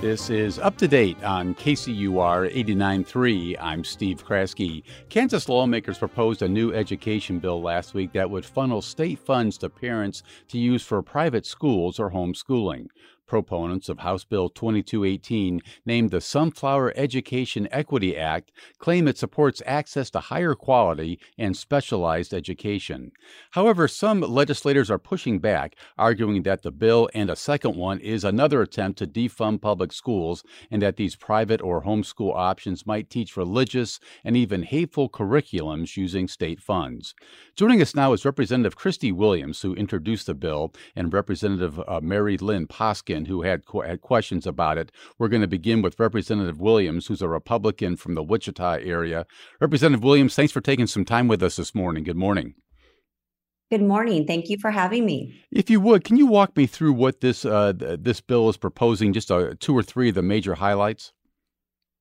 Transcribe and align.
This 0.00 0.30
is 0.30 0.60
up 0.60 0.76
to 0.76 0.86
date 0.86 1.20
on 1.24 1.56
KCUR 1.56 2.54
89.3. 2.54 3.56
I'm 3.58 3.82
Steve 3.82 4.24
Kraske. 4.24 4.84
Kansas 5.08 5.48
lawmakers 5.48 5.98
proposed 5.98 6.42
a 6.42 6.48
new 6.48 6.72
education 6.72 7.40
bill 7.40 7.60
last 7.60 7.94
week 7.94 8.12
that 8.12 8.30
would 8.30 8.44
funnel 8.44 8.80
state 8.80 9.18
funds 9.18 9.58
to 9.58 9.68
parents 9.68 10.22
to 10.50 10.58
use 10.58 10.84
for 10.84 11.02
private 11.02 11.44
schools 11.44 11.98
or 11.98 12.12
homeschooling. 12.12 12.86
Proponents 13.28 13.88
of 13.88 14.00
House 14.00 14.24
Bill 14.24 14.48
2218, 14.48 15.60
named 15.86 16.10
the 16.10 16.20
Sunflower 16.20 16.92
Education 16.96 17.68
Equity 17.70 18.16
Act, 18.16 18.50
claim 18.78 19.06
it 19.06 19.18
supports 19.18 19.62
access 19.66 20.10
to 20.10 20.20
higher 20.20 20.54
quality 20.54 21.20
and 21.36 21.56
specialized 21.56 22.34
education. 22.34 23.12
However, 23.52 23.86
some 23.86 24.20
legislators 24.20 24.90
are 24.90 24.98
pushing 24.98 25.38
back, 25.38 25.76
arguing 25.96 26.42
that 26.44 26.62
the 26.62 26.72
bill 26.72 27.08
and 27.14 27.30
a 27.30 27.36
second 27.36 27.76
one 27.76 28.00
is 28.00 28.24
another 28.24 28.62
attempt 28.62 28.98
to 28.98 29.06
defund 29.06 29.60
public 29.60 29.92
schools 29.92 30.42
and 30.70 30.80
that 30.82 30.96
these 30.96 31.14
private 31.14 31.60
or 31.60 31.84
homeschool 31.84 32.34
options 32.34 32.86
might 32.86 33.10
teach 33.10 33.36
religious 33.36 34.00
and 34.24 34.36
even 34.36 34.62
hateful 34.62 35.08
curriculums 35.08 35.96
using 35.96 36.26
state 36.28 36.60
funds. 36.60 37.14
Joining 37.56 37.82
us 37.82 37.94
now 37.94 38.12
is 38.12 38.24
Representative 38.24 38.76
Kristey 38.76 39.12
Williams, 39.12 39.60
who 39.60 39.74
introduced 39.74 40.26
the 40.26 40.34
bill, 40.34 40.72
and 40.96 41.12
Representative 41.12 41.80
uh, 41.86 42.00
Mari-Lynn 42.02 42.66
Poskin 42.66 43.17
who 43.26 43.42
had, 43.42 43.62
had 43.84 44.00
questions 44.00 44.46
about 44.46 44.78
it. 44.78 44.92
We're 45.18 45.28
going 45.28 45.42
to 45.42 45.48
begin 45.48 45.82
with 45.82 45.98
Representative 45.98 46.60
Williams, 46.60 47.06
who's 47.06 47.22
a 47.22 47.28
Republican 47.28 47.96
from 47.96 48.14
the 48.14 48.22
Wichita 48.22 48.78
area. 48.82 49.26
Representative 49.60 50.04
Williams, 50.04 50.34
thanks 50.34 50.52
for 50.52 50.60
taking 50.60 50.86
some 50.86 51.04
time 51.04 51.28
with 51.28 51.42
us 51.42 51.56
this 51.56 51.74
morning. 51.74 52.04
Good 52.04 52.16
morning. 52.16 52.54
Good 53.70 53.82
morning. 53.82 54.26
Thank 54.26 54.48
you 54.48 54.56
for 54.58 54.70
having 54.70 55.04
me. 55.04 55.44
If 55.50 55.68
you 55.68 55.78
would, 55.80 56.02
can 56.02 56.16
you 56.16 56.26
walk 56.26 56.56
me 56.56 56.66
through 56.66 56.94
what 56.94 57.20
this 57.20 57.44
uh, 57.44 57.74
this 57.76 58.22
bill 58.22 58.48
is 58.48 58.56
proposing? 58.56 59.12
Just 59.12 59.30
a, 59.30 59.56
two 59.56 59.76
or 59.76 59.82
three 59.82 60.08
of 60.08 60.14
the 60.14 60.22
major 60.22 60.54
highlights. 60.54 61.12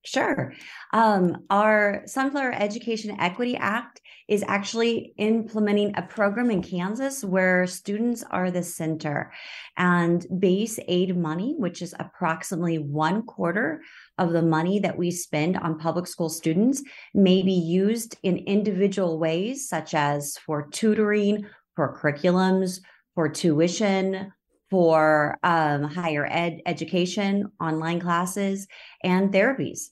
Sure. 0.07 0.53
Um, 0.93 1.43
our 1.49 2.03
Sunflower 2.05 2.53
Education 2.53 3.17
Equity 3.19 3.57
Act 3.57 3.99
is 4.29 4.41
actually 4.47 5.13
implementing 5.17 5.97
a 5.97 6.01
program 6.01 6.49
in 6.49 6.63
Kansas 6.63 7.25
where 7.25 7.67
students 7.67 8.23
are 8.31 8.49
the 8.49 8.63
center 8.63 9.33
and 9.75 10.25
base 10.39 10.79
aid 10.87 11.17
money, 11.17 11.55
which 11.57 11.81
is 11.81 11.93
approximately 11.99 12.77
one 12.77 13.23
quarter 13.23 13.81
of 14.17 14.31
the 14.31 14.41
money 14.41 14.79
that 14.79 14.97
we 14.97 15.11
spend 15.11 15.57
on 15.57 15.77
public 15.77 16.07
school 16.07 16.29
students, 16.29 16.81
may 17.13 17.41
be 17.41 17.51
used 17.51 18.15
in 18.23 18.37
individual 18.37 19.19
ways, 19.19 19.67
such 19.67 19.93
as 19.93 20.37
for 20.37 20.69
tutoring, 20.69 21.45
for 21.75 21.93
curriculums, 21.97 22.79
for 23.13 23.27
tuition, 23.27 24.31
for 24.69 25.37
um, 25.43 25.83
higher 25.83 26.25
ed 26.25 26.61
education, 26.65 27.51
online 27.59 27.99
classes, 27.99 28.67
and 29.03 29.33
therapies. 29.33 29.89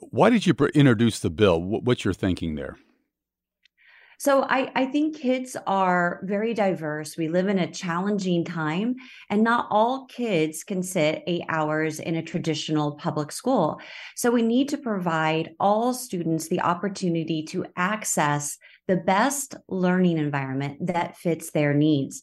Why 0.00 0.30
did 0.30 0.46
you 0.46 0.54
introduce 0.74 1.18
the 1.18 1.30
bill? 1.30 1.60
What's 1.60 2.04
your 2.04 2.14
thinking 2.14 2.54
there? 2.54 2.76
So 4.20 4.42
I, 4.42 4.72
I 4.74 4.86
think 4.86 5.16
kids 5.16 5.56
are 5.68 6.20
very 6.24 6.52
diverse. 6.52 7.16
We 7.16 7.28
live 7.28 7.46
in 7.46 7.60
a 7.60 7.70
challenging 7.70 8.44
time, 8.44 8.96
and 9.30 9.44
not 9.44 9.68
all 9.70 10.06
kids 10.06 10.64
can 10.64 10.82
sit 10.82 11.22
eight 11.28 11.44
hours 11.48 12.00
in 12.00 12.16
a 12.16 12.22
traditional 12.22 12.96
public 12.96 13.30
school. 13.30 13.80
So 14.16 14.32
we 14.32 14.42
need 14.42 14.68
to 14.70 14.76
provide 14.76 15.54
all 15.60 15.94
students 15.94 16.48
the 16.48 16.60
opportunity 16.60 17.44
to 17.44 17.66
access 17.76 18.58
the 18.88 18.96
best 18.96 19.54
learning 19.68 20.18
environment 20.18 20.84
that 20.88 21.16
fits 21.16 21.52
their 21.52 21.72
needs. 21.72 22.22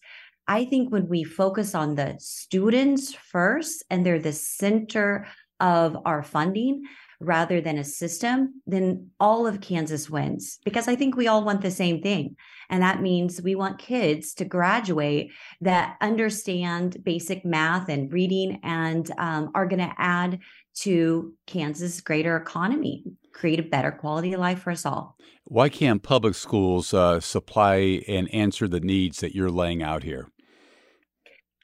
I 0.50 0.66
think 0.66 0.92
when 0.92 1.08
we 1.08 1.24
focus 1.24 1.74
on 1.74 1.96
the 1.96 2.18
students 2.20 3.14
first 3.14 3.86
and 3.90 4.06
they're 4.06 4.20
the 4.20 4.34
center 4.34 5.28
of 5.62 5.98
our 6.06 6.24
funding, 6.24 6.84
rather 7.26 7.62
than 7.62 7.78
a 7.78 7.84
system, 7.84 8.62
then 8.66 9.10
all 9.20 9.46
of 9.48 9.62
Kansas 9.62 10.10
wins 10.10 10.60
because 10.64 10.88
I 10.88 10.96
think 10.96 11.16
we 11.16 11.28
all 11.28 11.44
want 11.44 11.62
the 11.62 11.72
same 11.72 12.02
thing. 12.02 12.36
And 12.70 12.82
that 12.82 13.02
means 13.02 13.42
we 13.42 13.56
want 13.56 13.80
kids 13.80 14.34
to 14.36 14.46
graduate 14.46 15.32
that 15.62 15.98
understand 16.02 17.04
basic 17.04 17.46
math 17.46 17.90
and 17.90 18.12
reading 18.12 18.60
and 18.64 19.10
um, 19.18 19.52
are 19.54 19.68
going 19.68 19.80
to 19.80 19.94
add 19.98 20.40
to 20.76 21.34
Kansas' 21.48 22.02
greater 22.02 22.36
economy, 22.36 23.04
create 23.34 23.60
a 23.60 23.64
better 23.64 23.92
quality 23.92 24.34
of 24.34 24.40
life 24.40 24.60
for 24.60 24.72
us 24.72 24.86
all. 24.86 25.16
Why 25.46 25.70
can't 25.70 26.02
public 26.02 26.36
schools 26.36 26.94
uh, 26.94 27.20
supply 27.20 28.02
and 28.08 28.34
answer 28.34 28.68
the 28.68 28.80
needs 28.80 29.20
that 29.20 29.36
you're 29.36 29.52
laying 29.52 29.84
out 29.84 30.04
here? 30.04 30.30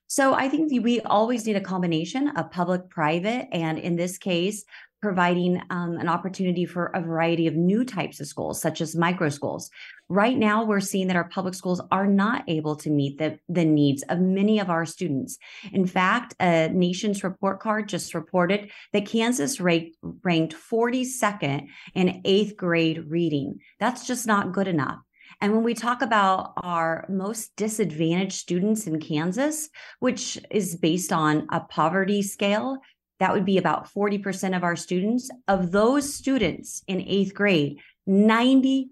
So 0.07 0.33
I 0.33 0.49
think 0.49 0.83
we 0.83 0.99
always 1.01 1.45
need 1.47 1.55
a 1.55 1.61
combination 1.61 2.27
of 2.35 2.51
public, 2.51 2.89
private, 2.89 3.47
and 3.53 3.79
in 3.79 3.95
this 3.95 4.17
case, 4.17 4.65
providing 5.01 5.61
um, 5.69 5.97
an 5.97 6.07
opportunity 6.07 6.65
for 6.65 6.87
a 6.87 7.01
variety 7.01 7.47
of 7.47 7.55
new 7.55 7.83
types 7.83 8.19
of 8.19 8.27
schools, 8.27 8.61
such 8.61 8.81
as 8.81 8.95
micro 8.95 9.29
schools. 9.29 9.69
Right 10.09 10.37
now, 10.37 10.63
we're 10.63 10.79
seeing 10.79 11.07
that 11.07 11.15
our 11.15 11.29
public 11.29 11.55
schools 11.55 11.81
are 11.91 12.05
not 12.05 12.43
able 12.47 12.75
to 12.77 12.89
meet 12.89 13.17
the, 13.17 13.39
the 13.49 13.65
needs 13.65 14.03
of 14.09 14.19
many 14.19 14.59
of 14.59 14.69
our 14.69 14.85
students. 14.85 15.37
In 15.71 15.87
fact, 15.87 16.35
a 16.39 16.69
nation's 16.69 17.23
report 17.23 17.59
card 17.59 17.89
just 17.89 18.13
reported 18.13 18.69
that 18.93 19.05
Kansas 19.05 19.59
ranked, 19.59 19.97
ranked 20.23 20.55
42nd 20.55 21.67
in 21.95 22.21
eighth 22.25 22.55
grade 22.55 23.05
reading. 23.09 23.59
That's 23.79 24.05
just 24.05 24.27
not 24.27 24.51
good 24.51 24.67
enough. 24.67 24.99
And 25.39 25.53
when 25.53 25.63
we 25.63 25.73
talk 25.73 26.03
about 26.03 26.53
our 26.57 27.05
most 27.09 27.55
disadvantaged 27.55 28.33
students 28.33 28.85
in 28.85 28.99
Kansas, 28.99 29.69
which 29.99 30.37
is 30.51 30.75
based 30.75 31.11
on 31.11 31.47
a 31.51 31.61
poverty 31.61 32.21
scale, 32.21 32.77
that 33.21 33.33
would 33.33 33.45
be 33.45 33.59
about 33.59 33.87
40% 33.93 34.57
of 34.57 34.63
our 34.63 34.75
students. 34.75 35.29
Of 35.47 35.71
those 35.71 36.11
students 36.11 36.83
in 36.87 37.01
eighth 37.01 37.35
grade, 37.35 37.79
90% 38.09 38.87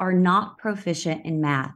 are 0.00 0.12
not 0.14 0.56
proficient 0.56 1.26
in 1.26 1.42
math. 1.42 1.74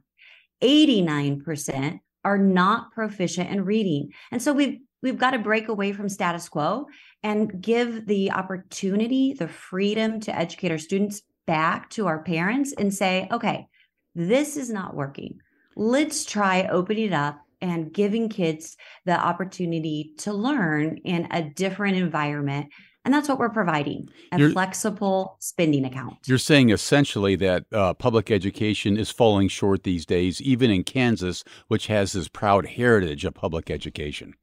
89% 0.63 2.01
are 2.25 2.39
not 2.39 2.93
proficient 2.93 3.51
in 3.51 3.67
reading. 3.67 4.13
And 4.31 4.41
so 4.41 4.55
we've 4.55 4.79
we've 5.03 5.19
got 5.19 5.33
to 5.33 5.39
break 5.39 5.69
away 5.69 5.93
from 5.93 6.09
status 6.09 6.49
quo 6.49 6.87
and 7.23 7.61
give 7.61 8.07
the 8.07 8.33
opportunity, 8.33 9.35
the 9.35 9.49
freedom 9.49 10.19
to 10.21 10.35
educate 10.35 10.71
our 10.71 10.79
students 10.79 11.21
back 11.47 11.91
to 11.91 12.07
our 12.07 12.23
parents 12.23 12.73
and 12.73 12.95
say, 12.95 13.29
okay, 13.31 13.67
this 14.15 14.57
is 14.57 14.71
not 14.71 14.95
working. 14.95 15.41
Let's 15.77 16.25
try 16.25 16.69
opening 16.69 17.09
it 17.09 17.13
up 17.13 17.42
and 17.63 17.93
giving 17.93 18.29
kids 18.29 18.77
the 19.07 19.19
opportunity 19.19 20.13
to 20.19 20.33
learn 20.33 20.99
in 21.05 21.29
a 21.31 21.43
different 21.43 21.97
environment. 21.97 22.69
And 23.05 23.13
that's 23.13 23.29
what 23.29 23.39
we're 23.39 23.51
providing 23.51 24.09
a 24.31 24.39
you're, 24.39 24.51
flexible 24.51 25.37
spending 25.41 25.85
account. 25.85 26.19
You're 26.27 26.39
saying 26.39 26.71
essentially 26.71 27.35
that 27.37 27.65
uh, 27.73 27.95
public 27.95 28.31
education 28.31 28.97
is 28.97 29.11
falling 29.11 29.49
short 29.49 29.83
these 29.83 30.07
days, 30.07 30.41
even 30.41 30.71
in 30.71 30.85
Kansas, 30.85 31.43
which 31.69 31.87
has 31.89 32.13
this 32.13 32.29
proud 32.29 32.67
heritage 32.67 33.25
of 33.25 33.35
public 33.35 33.71
education. 33.71 34.35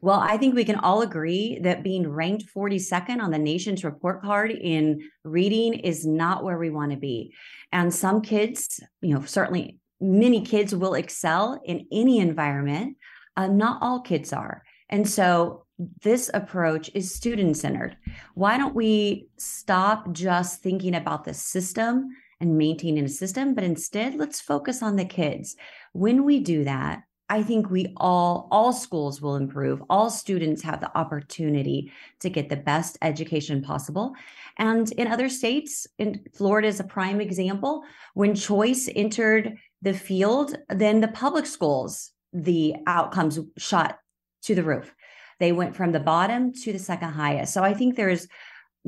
Well, 0.00 0.20
I 0.20 0.36
think 0.36 0.54
we 0.54 0.64
can 0.64 0.76
all 0.76 1.00
agree 1.00 1.58
that 1.62 1.82
being 1.82 2.06
ranked 2.06 2.44
42nd 2.54 3.22
on 3.22 3.30
the 3.30 3.38
nation's 3.38 3.84
report 3.84 4.20
card 4.20 4.50
in 4.50 5.00
reading 5.24 5.72
is 5.72 6.04
not 6.04 6.44
where 6.44 6.58
we 6.58 6.68
want 6.68 6.90
to 6.90 6.98
be. 6.98 7.32
And 7.72 7.94
some 7.94 8.20
kids, 8.20 8.80
you 9.00 9.14
know, 9.14 9.24
certainly 9.24 9.78
many 10.04 10.42
kids 10.42 10.74
will 10.74 10.94
excel 10.94 11.60
in 11.64 11.86
any 11.90 12.18
environment. 12.18 12.96
Uh, 13.36 13.46
not 13.46 13.82
all 13.82 14.00
kids 14.00 14.32
are. 14.32 14.62
And 14.90 15.08
so 15.08 15.64
this 16.02 16.30
approach 16.34 16.90
is 16.94 17.12
student 17.12 17.56
centered. 17.56 17.96
Why 18.34 18.58
don't 18.58 18.74
we 18.74 19.28
stop 19.38 20.12
just 20.12 20.60
thinking 20.60 20.94
about 20.94 21.24
the 21.24 21.34
system 21.34 22.10
and 22.40 22.58
maintaining 22.58 23.04
a 23.04 23.08
system, 23.08 23.54
but 23.54 23.64
instead 23.64 24.14
let's 24.14 24.40
focus 24.40 24.82
on 24.82 24.96
the 24.96 25.04
kids. 25.04 25.56
When 25.92 26.24
we 26.24 26.40
do 26.40 26.64
that, 26.64 27.02
I 27.30 27.42
think 27.42 27.70
we 27.70 27.94
all, 27.96 28.48
all 28.50 28.72
schools 28.72 29.22
will 29.22 29.36
improve. 29.36 29.82
All 29.88 30.10
students 30.10 30.62
have 30.62 30.80
the 30.80 30.96
opportunity 30.96 31.90
to 32.20 32.28
get 32.28 32.50
the 32.50 32.56
best 32.56 32.98
education 33.00 33.62
possible. 33.62 34.12
And 34.58 34.92
in 34.92 35.08
other 35.08 35.30
states, 35.30 35.86
in 35.98 36.20
Florida 36.34 36.68
is 36.68 36.80
a 36.80 36.84
prime 36.84 37.22
example, 37.22 37.82
when 38.12 38.34
choice 38.34 38.90
entered 38.94 39.56
the 39.84 39.94
field, 39.94 40.56
then 40.68 41.00
the 41.00 41.08
public 41.08 41.46
schools, 41.46 42.10
the 42.32 42.74
outcomes 42.86 43.38
shot 43.58 43.98
to 44.42 44.54
the 44.54 44.62
roof. 44.62 44.94
They 45.40 45.52
went 45.52 45.76
from 45.76 45.92
the 45.92 46.00
bottom 46.00 46.52
to 46.62 46.72
the 46.72 46.78
second 46.78 47.10
highest. 47.10 47.52
So 47.52 47.62
I 47.62 47.74
think 47.74 47.94
there's 47.94 48.26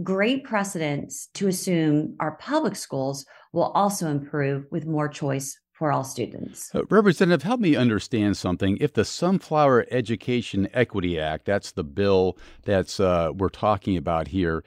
great 0.03 0.45
precedence 0.45 1.29
to 1.35 1.49
assume 1.49 2.17
our 2.19 2.37
public 2.37 2.77
schools 2.77 3.27
will 3.53 3.71
also 3.75 4.09
improve 4.09 4.65
with 4.71 4.87
more 4.87 5.09
choice 5.09 5.59
for 5.77 5.93
all 5.93 6.05
students. 6.05 6.75
Uh, 6.75 6.85
Representative, 6.89 7.43
help 7.43 7.61
me 7.61 7.77
understand 7.77 8.37
something. 8.39 8.79
If 8.81 8.95
the 8.95 9.05
Sunflower 9.05 9.87
Education 9.91 10.69
Equity 10.73 11.21
Act, 11.21 11.45
that's 11.45 11.73
the 11.73 11.85
bill 11.85 12.39
that's 12.63 12.99
uh, 12.99 13.33
we're 13.35 13.51
talking 13.51 13.95
about 13.95 14.29
here, 14.29 14.65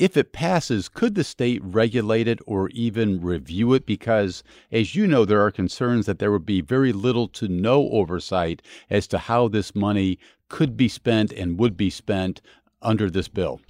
if 0.00 0.16
it 0.16 0.32
passes, 0.32 0.88
could 0.88 1.14
the 1.14 1.22
state 1.22 1.62
regulate 1.62 2.26
it 2.26 2.40
or 2.44 2.70
even 2.70 3.20
review 3.20 3.72
it? 3.72 3.86
Because, 3.86 4.42
as 4.72 4.96
you 4.96 5.06
know, 5.06 5.24
there 5.24 5.40
are 5.40 5.52
concerns 5.52 6.06
that 6.06 6.18
there 6.18 6.32
would 6.32 6.46
be 6.46 6.60
very 6.60 6.92
little 6.92 7.28
to 7.28 7.46
no 7.46 7.88
oversight 7.90 8.60
as 8.90 9.06
to 9.08 9.18
how 9.18 9.46
this 9.46 9.76
money 9.76 10.18
could 10.48 10.76
be 10.76 10.88
spent 10.88 11.32
and 11.32 11.58
would 11.58 11.76
be 11.76 11.90
spent 11.90 12.40
under 12.82 13.08
this 13.08 13.28
bill. 13.28 13.60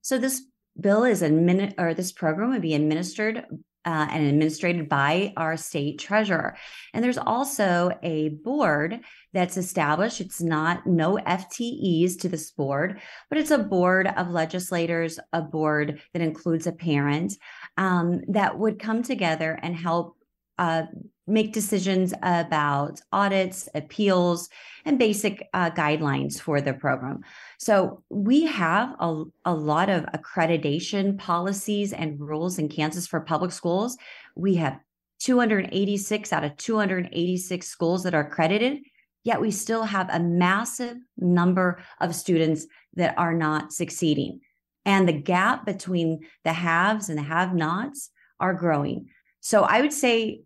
So 0.00 0.16
this 0.16 0.46
bill 0.80 1.04
is 1.04 1.20
admin 1.20 1.74
or 1.78 1.92
this 1.92 2.10
program 2.10 2.50
would 2.50 2.62
be 2.62 2.74
administered 2.74 3.44
uh, 3.84 4.06
and 4.10 4.26
administered 4.26 4.88
by 4.88 5.32
our 5.36 5.56
state 5.56 5.98
treasurer. 5.98 6.56
And 6.92 7.04
there's 7.04 7.18
also 7.18 7.90
a 8.02 8.30
board 8.30 9.00
that's 9.32 9.56
established. 9.56 10.20
It's 10.20 10.40
not 10.40 10.86
no 10.86 11.16
FTEs 11.16 12.18
to 12.20 12.28
this 12.28 12.50
board, 12.50 13.00
but 13.28 13.38
it's 13.38 13.50
a 13.50 13.58
board 13.58 14.06
of 14.16 14.30
legislators, 14.30 15.18
a 15.32 15.42
board 15.42 16.00
that 16.12 16.22
includes 16.22 16.66
a 16.66 16.72
parent 16.72 17.34
um, 17.76 18.22
that 18.28 18.58
would 18.58 18.78
come 18.78 19.02
together 19.02 19.58
and 19.62 19.74
help 19.74 20.16
uh, 20.58 20.84
make 21.26 21.52
decisions 21.52 22.12
about 22.22 23.00
audits, 23.12 23.68
appeals, 23.74 24.48
and 24.84 24.98
basic 24.98 25.48
uh, 25.54 25.70
guidelines 25.70 26.38
for 26.38 26.60
the 26.60 26.74
program. 26.74 27.20
So 27.58 28.02
we 28.10 28.44
have 28.46 28.94
a, 29.00 29.24
a 29.44 29.54
lot 29.54 29.88
of 29.88 30.04
accreditation 30.06 31.18
policies 31.18 31.92
and 31.92 32.20
rules 32.20 32.58
in 32.58 32.68
Kansas 32.68 33.06
for 33.06 33.20
public 33.20 33.52
schools. 33.52 33.96
We 34.36 34.56
have 34.56 34.78
286 35.20 36.32
out 36.32 36.44
of 36.44 36.56
286 36.58 37.66
schools 37.66 38.02
that 38.02 38.14
are 38.14 38.26
accredited, 38.26 38.80
yet 39.22 39.40
we 39.40 39.50
still 39.50 39.84
have 39.84 40.10
a 40.10 40.20
massive 40.20 40.98
number 41.16 41.82
of 42.00 42.14
students 42.14 42.66
that 42.94 43.14
are 43.16 43.32
not 43.32 43.72
succeeding. 43.72 44.40
And 44.84 45.08
the 45.08 45.14
gap 45.14 45.64
between 45.64 46.26
the 46.44 46.52
haves 46.52 47.08
and 47.08 47.18
the 47.18 47.22
have 47.22 47.54
nots 47.54 48.10
are 48.38 48.52
growing. 48.52 49.08
So 49.40 49.62
I 49.62 49.80
would 49.80 49.94
say 49.94 50.42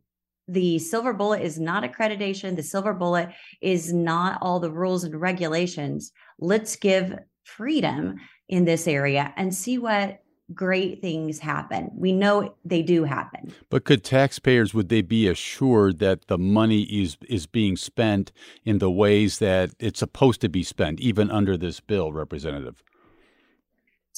the 0.48 0.78
silver 0.78 1.12
bullet 1.12 1.42
is 1.42 1.60
not 1.60 1.84
accreditation. 1.84 2.56
The 2.56 2.62
silver 2.62 2.94
bullet 2.94 3.28
is 3.60 3.92
not 3.92 4.38
all 4.40 4.58
the 4.58 4.70
rules 4.70 5.04
and 5.04 5.20
regulations. 5.20 6.10
Let's 6.38 6.74
give 6.76 7.18
freedom 7.44 8.16
in 8.48 8.64
this 8.64 8.88
area 8.88 9.32
and 9.36 9.54
see 9.54 9.78
what 9.78 10.22
great 10.54 11.02
things 11.02 11.38
happen. 11.38 11.90
We 11.94 12.12
know 12.12 12.54
they 12.64 12.82
do 12.82 13.04
happen. 13.04 13.52
But 13.68 13.84
could 13.84 14.02
taxpayers 14.02 14.72
would 14.72 14.88
they 14.88 15.02
be 15.02 15.28
assured 15.28 15.98
that 15.98 16.28
the 16.28 16.38
money 16.38 16.82
is 16.82 17.18
is 17.28 17.46
being 17.46 17.76
spent 17.76 18.32
in 18.64 18.78
the 18.78 18.90
ways 18.90 19.38
that 19.40 19.74
it's 19.78 19.98
supposed 19.98 20.40
to 20.40 20.48
be 20.48 20.62
spent 20.62 21.00
even 21.00 21.30
under 21.30 21.58
this 21.58 21.80
bill, 21.80 22.12
representative? 22.12 22.82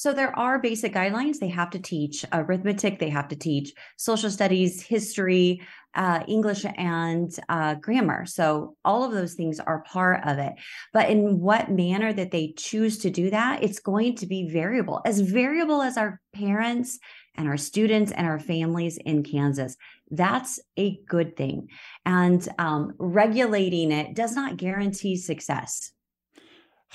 So 0.01 0.13
there 0.13 0.35
are 0.35 0.57
basic 0.57 0.95
guidelines. 0.95 1.37
They 1.37 1.49
have 1.49 1.69
to 1.69 1.79
teach 1.79 2.25
arithmetic, 2.33 2.97
they 2.97 3.09
have 3.09 3.27
to 3.27 3.35
teach 3.35 3.71
social 3.97 4.31
studies, 4.31 4.81
history, 4.81 5.61
uh, 5.93 6.23
English, 6.27 6.65
and 6.75 7.31
uh, 7.49 7.75
grammar. 7.75 8.25
So 8.25 8.75
all 8.83 9.03
of 9.03 9.11
those 9.11 9.35
things 9.35 9.59
are 9.59 9.83
part 9.83 10.25
of 10.25 10.39
it. 10.39 10.53
But 10.91 11.11
in 11.11 11.39
what 11.39 11.69
manner 11.69 12.11
that 12.13 12.31
they 12.31 12.55
choose 12.57 12.97
to 13.03 13.11
do 13.11 13.29
that, 13.29 13.61
it's 13.61 13.77
going 13.77 14.15
to 14.15 14.25
be 14.25 14.49
variable, 14.49 15.01
as 15.05 15.19
variable 15.19 15.83
as 15.83 15.97
our 15.97 16.19
parents 16.33 16.97
and 17.35 17.47
our 17.47 17.57
students 17.57 18.11
and 18.11 18.25
our 18.25 18.39
families 18.39 18.97
in 18.97 19.21
Kansas. 19.21 19.77
That's 20.09 20.59
a 20.77 20.99
good 21.07 21.37
thing. 21.37 21.69
And 22.07 22.41
um, 22.57 22.95
regulating 22.97 23.91
it 23.91 24.15
does 24.15 24.33
not 24.33 24.57
guarantee 24.57 25.17
success. 25.17 25.91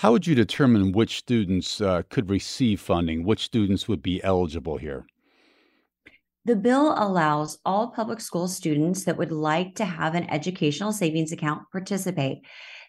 How 0.00 0.12
would 0.12 0.26
you 0.26 0.34
determine 0.34 0.92
which 0.92 1.16
students 1.16 1.80
uh, 1.80 2.02
could 2.10 2.28
receive 2.28 2.82
funding? 2.82 3.24
Which 3.24 3.42
students 3.42 3.88
would 3.88 4.02
be 4.02 4.22
eligible 4.22 4.76
here? 4.76 5.06
The 6.44 6.54
bill 6.54 6.94
allows 6.98 7.58
all 7.64 7.88
public 7.88 8.20
school 8.20 8.46
students 8.46 9.04
that 9.04 9.16
would 9.16 9.32
like 9.32 9.74
to 9.76 9.86
have 9.86 10.14
an 10.14 10.28
educational 10.28 10.92
savings 10.92 11.32
account 11.32 11.62
participate. 11.72 12.42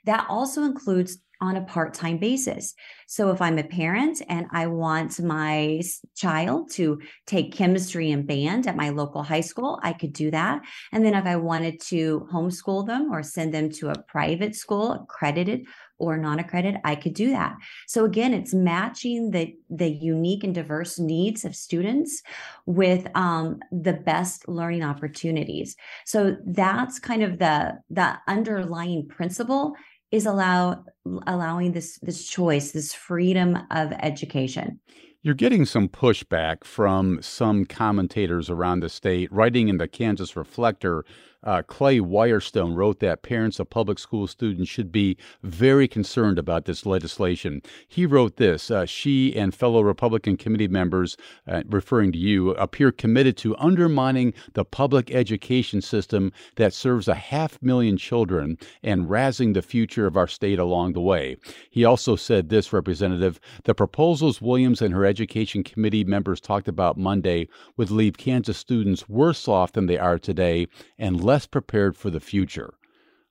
That 0.04 0.28
also 0.28 0.64
includes 0.64 1.20
on 1.42 1.58
a 1.58 1.64
part 1.64 1.94
time 1.94 2.18
basis. 2.18 2.74
So, 3.08 3.32
if 3.32 3.42
I'm 3.42 3.58
a 3.58 3.64
parent 3.64 4.22
and 4.28 4.48
I 4.52 4.68
want 4.68 5.20
my 5.20 5.82
child 6.16 6.72
to 6.72 7.00
take 7.26 7.56
chemistry 7.56 8.12
and 8.12 8.28
band 8.28 8.68
at 8.68 8.76
my 8.76 8.90
local 8.90 9.24
high 9.24 9.42
school, 9.42 9.80
I 9.84 9.94
could 9.94 10.14
do 10.14 10.32
that. 10.32 10.62
And 10.92 11.06
then, 11.06 11.14
if 11.14 11.26
I 11.26 11.36
wanted 11.36 11.80
to 11.88 12.28
homeschool 12.32 12.88
them 12.88 13.12
or 13.12 13.24
send 13.24 13.54
them 13.54 13.70
to 13.72 13.90
a 13.90 14.02
private 14.04 14.56
school, 14.56 14.92
accredited 14.94 15.66
or 16.00 16.18
non-accredited 16.18 16.80
i 16.84 16.96
could 16.96 17.14
do 17.14 17.32
that 17.32 17.56
so 17.88 18.06
again 18.06 18.34
it's 18.34 18.54
matching 18.54 19.32
the 19.32 19.56
the 19.70 19.90
unique 19.90 20.44
and 20.44 20.54
diverse 20.54 21.00
needs 21.00 21.44
of 21.46 21.56
students 21.56 22.22
with 22.66 23.08
um, 23.16 23.60
the 23.72 23.94
best 23.94 24.48
learning 24.48 24.84
opportunities 24.84 25.76
so 26.06 26.38
that's 26.46 27.00
kind 27.00 27.24
of 27.24 27.40
the 27.40 27.74
the 27.90 28.18
underlying 28.28 29.08
principle 29.08 29.74
is 30.12 30.26
allow 30.26 30.84
allowing 31.26 31.72
this 31.74 32.00
this 32.00 32.26
choice 32.28 32.72
this 32.72 32.94
freedom 32.94 33.58
of 33.72 33.92
education 33.94 34.80
you're 35.24 35.36
getting 35.36 35.66
some 35.66 35.90
pushback 35.90 36.64
from 36.64 37.22
some 37.22 37.66
commentators 37.66 38.50
around 38.50 38.80
the 38.80 38.88
state. 38.88 39.30
Writing 39.30 39.68
in 39.68 39.78
the 39.78 39.88
Kansas 39.88 40.38
Reflector, 40.38 41.04
uh, 41.48 41.62
Clay 41.62 42.00
Wirestone 42.00 42.76
wrote 42.76 43.00
that 43.00 43.24
parents 43.24 43.58
of 43.58 43.70
public 43.70 43.98
school 44.00 44.28
students 44.28 44.70
should 44.70 44.92
be 44.92 45.18
very 45.44 45.88
concerned 45.88 46.38
about 46.38 46.66
this 46.66 46.86
legislation. 46.86 47.62
He 47.88 48.06
wrote 48.06 48.36
this 48.36 48.70
uh, 48.70 48.86
She 48.86 49.34
and 49.34 49.56
fellow 49.56 49.82
Republican 49.82 50.36
committee 50.36 50.68
members, 50.68 51.16
uh, 51.48 51.64
referring 51.70 52.12
to 52.12 52.18
you, 52.18 52.52
appear 52.52 52.92
committed 52.92 53.38
to 53.38 53.56
undermining 53.58 54.34
the 54.54 54.66
public 54.66 55.10
education 55.12 55.82
system 55.82 56.34
that 56.58 56.74
serves 56.74 57.08
a 57.08 57.16
half 57.16 57.62
million 57.62 57.96
children 57.96 58.58
and 58.84 59.08
razzing 59.08 59.54
the 59.54 59.62
future 59.62 60.06
of 60.06 60.18
our 60.18 60.28
state 60.28 60.60
along 60.60 60.94
the 60.94 61.02
way. 61.02 61.38
He 61.70 61.86
also 61.86 62.18
said 62.18 62.50
this, 62.50 62.74
Representative 62.74 63.40
the 63.64 63.74
proposals 63.74 64.42
Williams 64.42 64.82
and 64.82 64.94
her 64.94 65.06
Education 65.06 65.64
Committee 65.64 66.04
members 66.04 66.42
talked 66.42 66.68
about 66.68 66.98
Monday 66.98 67.48
would 67.78 67.90
leave 67.90 68.18
Kansas 68.18 68.58
students 68.58 69.08
worse 69.08 69.48
off 69.48 69.72
than 69.72 69.86
they 69.86 69.98
are 69.98 70.20
today 70.20 70.68
and 71.00 71.24
less 71.24 71.37
prepared 71.46 71.96
for 71.96 72.10
the 72.10 72.20
future. 72.20 72.74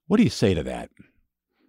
What 0.07 0.19
do 0.19 0.23
you 0.23 0.31
say 0.31 0.55
to 0.55 0.63
that? 0.63 0.91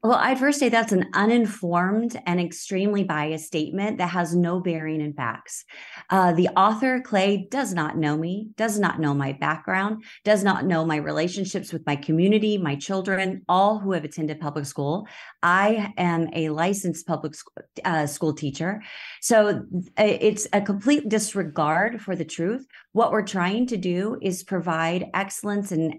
Well, 0.08 0.20
I'd 0.22 0.40
first 0.40 0.58
say 0.58 0.70
that's 0.70 0.94
an 0.94 1.10
uninformed 1.14 2.18
and 2.26 2.40
extremely 2.40 3.04
biased 3.04 3.46
statement 3.46 3.98
that 3.98 4.12
has 4.12 4.34
no 4.34 4.62
bearing 4.62 5.02
in 5.02 5.12
facts. 5.12 5.66
Uh, 6.10 6.32
the 6.32 6.48
author, 6.56 7.02
Clay, 7.02 7.46
does 7.52 7.74
not 7.74 7.98
know 7.98 8.16
me, 8.16 8.52
does 8.56 8.80
not 8.80 9.02
know 9.02 9.14
my 9.14 9.34
background, 9.34 10.06
does 10.24 10.46
not 10.46 10.64
know 10.64 10.86
my 10.86 10.96
relationships 10.96 11.74
with 11.74 11.86
my 11.86 11.98
community, 11.98 12.58
my 12.58 12.78
children, 12.78 13.42
all 13.50 13.80
who 13.80 13.92
have 13.92 14.06
attended 14.06 14.40
public 14.40 14.66
school. 14.66 15.10
I 15.44 15.92
am 15.98 16.30
a 16.32 16.52
licensed 16.52 17.06
public 17.06 17.36
school, 17.36 17.56
uh, 17.84 18.08
school 18.08 18.34
teacher. 18.34 18.82
So 19.20 19.66
uh, 19.98 20.04
it's 20.04 20.48
a 20.54 20.62
complete 20.62 21.10
disregard 21.10 22.02
for 22.02 22.16
the 22.16 22.24
truth. 22.24 22.66
What 22.94 23.12
we're 23.12 23.28
trying 23.28 23.68
to 23.68 23.78
do 23.78 24.18
is 24.22 24.46
provide 24.46 25.10
excellence 25.14 25.74
and 25.74 25.96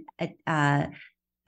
uh, 0.47 0.87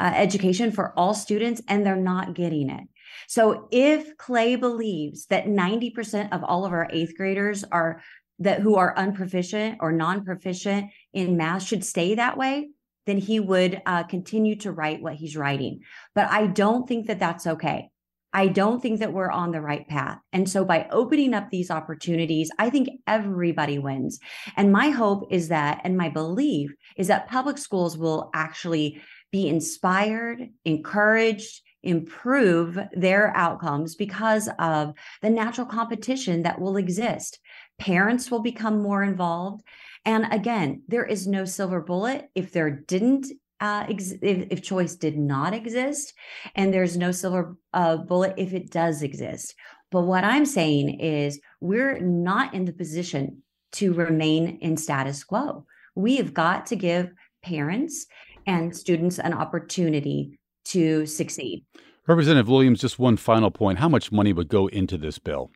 uh, 0.01 0.13
education 0.15 0.73
for 0.73 0.93
all 0.99 1.15
students 1.15 1.61
and 1.69 1.85
they're 1.85 1.97
not 1.97 2.35
getting 2.35 2.71
it. 2.71 2.85
So 3.29 3.69
if 3.71 4.17
Clay 4.17 4.57
believes 4.57 5.27
that 5.27 5.47
90% 5.47 6.33
of 6.33 6.43
all 6.43 6.65
of 6.65 6.73
our 6.73 6.89
eighth 6.91 7.17
graders 7.17 7.65
are 7.71 8.03
that 8.39 8.61
who 8.61 8.77
are 8.77 8.97
unproficient 8.97 9.77
or 9.81 9.93
non-proficient 9.93 10.91
in 11.13 11.37
math 11.37 11.63
should 11.63 11.85
stay 11.85 12.15
that 12.15 12.39
way, 12.39 12.71
then 13.07 13.19
he 13.19 13.39
would 13.39 13.83
uh, 13.85 14.05
continue 14.05 14.57
to 14.57 14.73
write 14.73 15.03
what 15.03 15.15
he's 15.15 15.37
writing. 15.37 15.81
But 16.15 16.31
I 16.31 16.47
don't 16.47 16.89
think 16.89 17.07
that 17.09 17.19
that's 17.19 17.47
okay. 17.47 17.91
I 18.33 18.47
don't 18.47 18.81
think 18.81 19.01
that 19.01 19.13
we're 19.13 19.31
on 19.31 19.51
the 19.51 19.61
right 19.61 19.87
path. 19.89 20.19
And 20.33 20.49
so 20.49 20.65
by 20.65 20.87
opening 20.91 21.35
up 21.35 21.51
these 21.51 21.71
opportunities, 21.71 22.51
I 22.59 22.71
think 22.71 22.89
everybody 23.07 23.79
wins. 23.79 24.21
And 24.57 24.73
my 24.73 24.91
hope 24.91 25.27
is 25.31 25.49
that, 25.49 25.81
and 25.85 25.97
my 25.97 26.09
belief 26.09 26.73
is 26.97 27.09
that 27.09 27.29
public 27.29 27.59
schools 27.59 27.99
will 27.99 28.31
actually 28.33 29.01
be 29.31 29.49
inspired, 29.49 30.51
encouraged, 30.65 31.63
improve 31.83 32.79
their 32.93 33.35
outcomes 33.37 33.95
because 33.95 34.49
of 34.59 34.95
the 35.23 35.31
natural 35.31 35.67
competition 35.67 36.43
that 36.43 36.61
will 36.61 36.77
exist. 36.77 37.39
Parents 37.79 38.31
will 38.31 38.43
become 38.43 38.83
more 38.83 39.03
involved. 39.03 39.63
And 40.05 40.27
again, 40.31 40.83
there 40.89 41.05
is 41.05 41.27
no 41.27 41.45
silver 41.45 41.81
bullet. 41.81 42.29
If 42.35 42.53
there 42.53 42.71
didn't, 42.71 43.29
uh, 43.61 43.87
ex- 43.89 44.13
if, 44.23 44.49
if, 44.51 44.63
choice 44.63 44.97
did 44.97 45.17
not 45.17 45.55
exist, 45.55 46.15
and 46.55 46.73
there's 46.73 46.97
no 46.97 47.13
silver 47.13 47.57
uh, 47.73 47.99
bullet 47.99 48.35
if 48.37 48.53
it 48.53 48.71
does 48.71 49.03
exist. 49.03 49.55
But 49.91 50.03
what 50.03 50.25
I'm 50.25 50.47
saying 50.47 51.01
is, 51.01 51.41
we're 51.61 51.99
not 52.01 52.55
in 52.55 52.65
the 52.65 52.73
position 52.73 53.43
to 53.73 53.93
remain 53.93 54.59
in 54.61 54.77
status 54.77 55.25
quo. 55.25 55.67
We 55.95 56.17
have 56.17 56.33
got 56.33 56.67
to 56.67 56.77
give 56.77 57.13
parents 57.43 58.07
and 58.47 58.77
students 58.77 59.19
an 59.19 59.33
opportunity 59.33 60.39
to 60.67 61.07
succeed. 61.07 61.65
Representative 62.07 62.49
Williams, 62.49 62.81
just 62.81 62.99
one 62.99 63.17
final 63.17 63.51
point. 63.51 63.79
How 63.79 63.89
much 63.89 64.11
money 64.11 64.33
would 64.33 64.49
go 64.49 64.67
into 64.69 64.99
this 64.99 65.19
bill? 65.19 65.51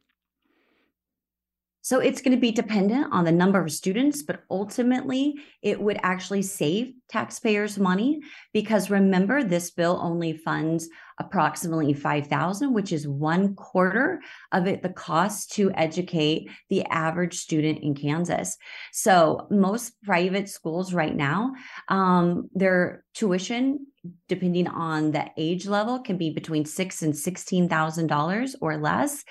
So 1.84 2.00
it's 2.00 2.22
going 2.22 2.34
to 2.34 2.40
be 2.40 2.50
dependent 2.50 3.12
on 3.12 3.26
the 3.26 3.30
number 3.30 3.62
of 3.62 3.70
students, 3.70 4.22
but 4.22 4.40
ultimately 4.50 5.34
it 5.60 5.78
would 5.78 6.00
actually 6.02 6.40
save 6.40 6.94
taxpayers 7.10 7.78
money 7.78 8.20
because 8.54 8.88
remember 8.88 9.44
this 9.44 9.70
bill 9.70 10.00
only 10.00 10.32
funds 10.32 10.88
approximately 11.20 11.92
5000 11.92 12.72
which 12.72 12.90
is 12.90 13.06
one 13.06 13.54
quarter 13.54 14.20
of 14.50 14.66
it 14.66 14.82
the 14.82 14.88
cost 14.88 15.52
to 15.52 15.70
educate 15.74 16.48
the 16.70 16.86
average 16.86 17.36
student 17.36 17.80
in 17.80 17.94
Kansas. 17.94 18.56
So 18.90 19.46
most 19.50 19.92
private 20.02 20.48
schools 20.48 20.94
right 20.94 21.14
now 21.14 21.52
um, 21.88 22.48
their 22.54 23.04
tuition 23.12 23.88
depending 24.26 24.68
on 24.68 25.12
the 25.12 25.26
age 25.36 25.66
level 25.66 25.98
can 25.98 26.16
be 26.16 26.30
between 26.30 26.64
6 26.64 27.02
and 27.02 27.14
16,000 27.14 28.06
dollars 28.06 28.56
or 28.62 28.78
less 28.78 29.22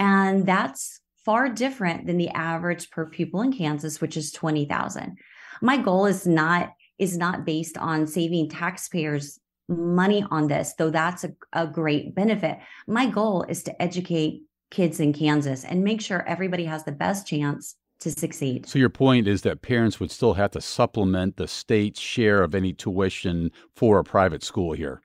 and 0.00 0.44
that's 0.44 1.01
far 1.24 1.48
different 1.48 2.06
than 2.06 2.18
the 2.18 2.30
average 2.30 2.90
per 2.90 3.06
pupil 3.06 3.42
in 3.42 3.52
Kansas, 3.52 4.00
which 4.00 4.16
is 4.16 4.32
20,000. 4.32 5.16
My 5.60 5.76
goal 5.76 6.06
is 6.06 6.26
not 6.26 6.72
is 6.98 7.16
not 7.16 7.44
based 7.44 7.76
on 7.78 8.06
saving 8.06 8.48
taxpayers 8.48 9.40
money 9.68 10.24
on 10.30 10.46
this, 10.46 10.74
though 10.78 10.90
that's 10.90 11.24
a, 11.24 11.32
a 11.52 11.66
great 11.66 12.14
benefit. 12.14 12.58
My 12.86 13.06
goal 13.06 13.44
is 13.48 13.62
to 13.64 13.82
educate 13.82 14.42
kids 14.70 15.00
in 15.00 15.12
Kansas 15.12 15.64
and 15.64 15.82
make 15.82 16.00
sure 16.00 16.26
everybody 16.26 16.64
has 16.64 16.84
the 16.84 16.92
best 16.92 17.26
chance 17.26 17.76
to 18.00 18.10
succeed. 18.10 18.66
So 18.66 18.78
your 18.78 18.88
point 18.88 19.28
is 19.28 19.42
that 19.42 19.62
parents 19.62 20.00
would 20.00 20.10
still 20.10 20.34
have 20.34 20.50
to 20.52 20.60
supplement 20.60 21.36
the 21.36 21.48
state's 21.48 22.00
share 22.00 22.42
of 22.42 22.54
any 22.54 22.72
tuition 22.72 23.50
for 23.76 23.98
a 23.98 24.04
private 24.04 24.42
school 24.42 24.72
here. 24.72 25.02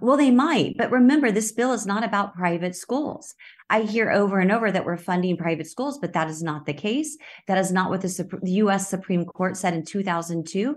Well, 0.00 0.16
they 0.16 0.30
might, 0.30 0.76
but 0.76 0.90
remember, 0.90 1.30
this 1.30 1.52
bill 1.52 1.72
is 1.72 1.86
not 1.86 2.04
about 2.04 2.34
private 2.34 2.76
schools. 2.76 3.34
I 3.70 3.82
hear 3.82 4.10
over 4.10 4.40
and 4.40 4.52
over 4.52 4.70
that 4.70 4.84
we're 4.84 4.96
funding 4.96 5.36
private 5.36 5.66
schools, 5.66 5.98
but 5.98 6.12
that 6.12 6.28
is 6.28 6.42
not 6.42 6.66
the 6.66 6.74
case. 6.74 7.16
That 7.46 7.58
is 7.58 7.72
not 7.72 7.90
what 7.90 8.02
the, 8.02 8.38
U.S. 8.42 8.88
Supreme 8.88 9.24
Court 9.24 9.56
said 9.56 9.74
in 9.74 9.84
2002 9.84 10.76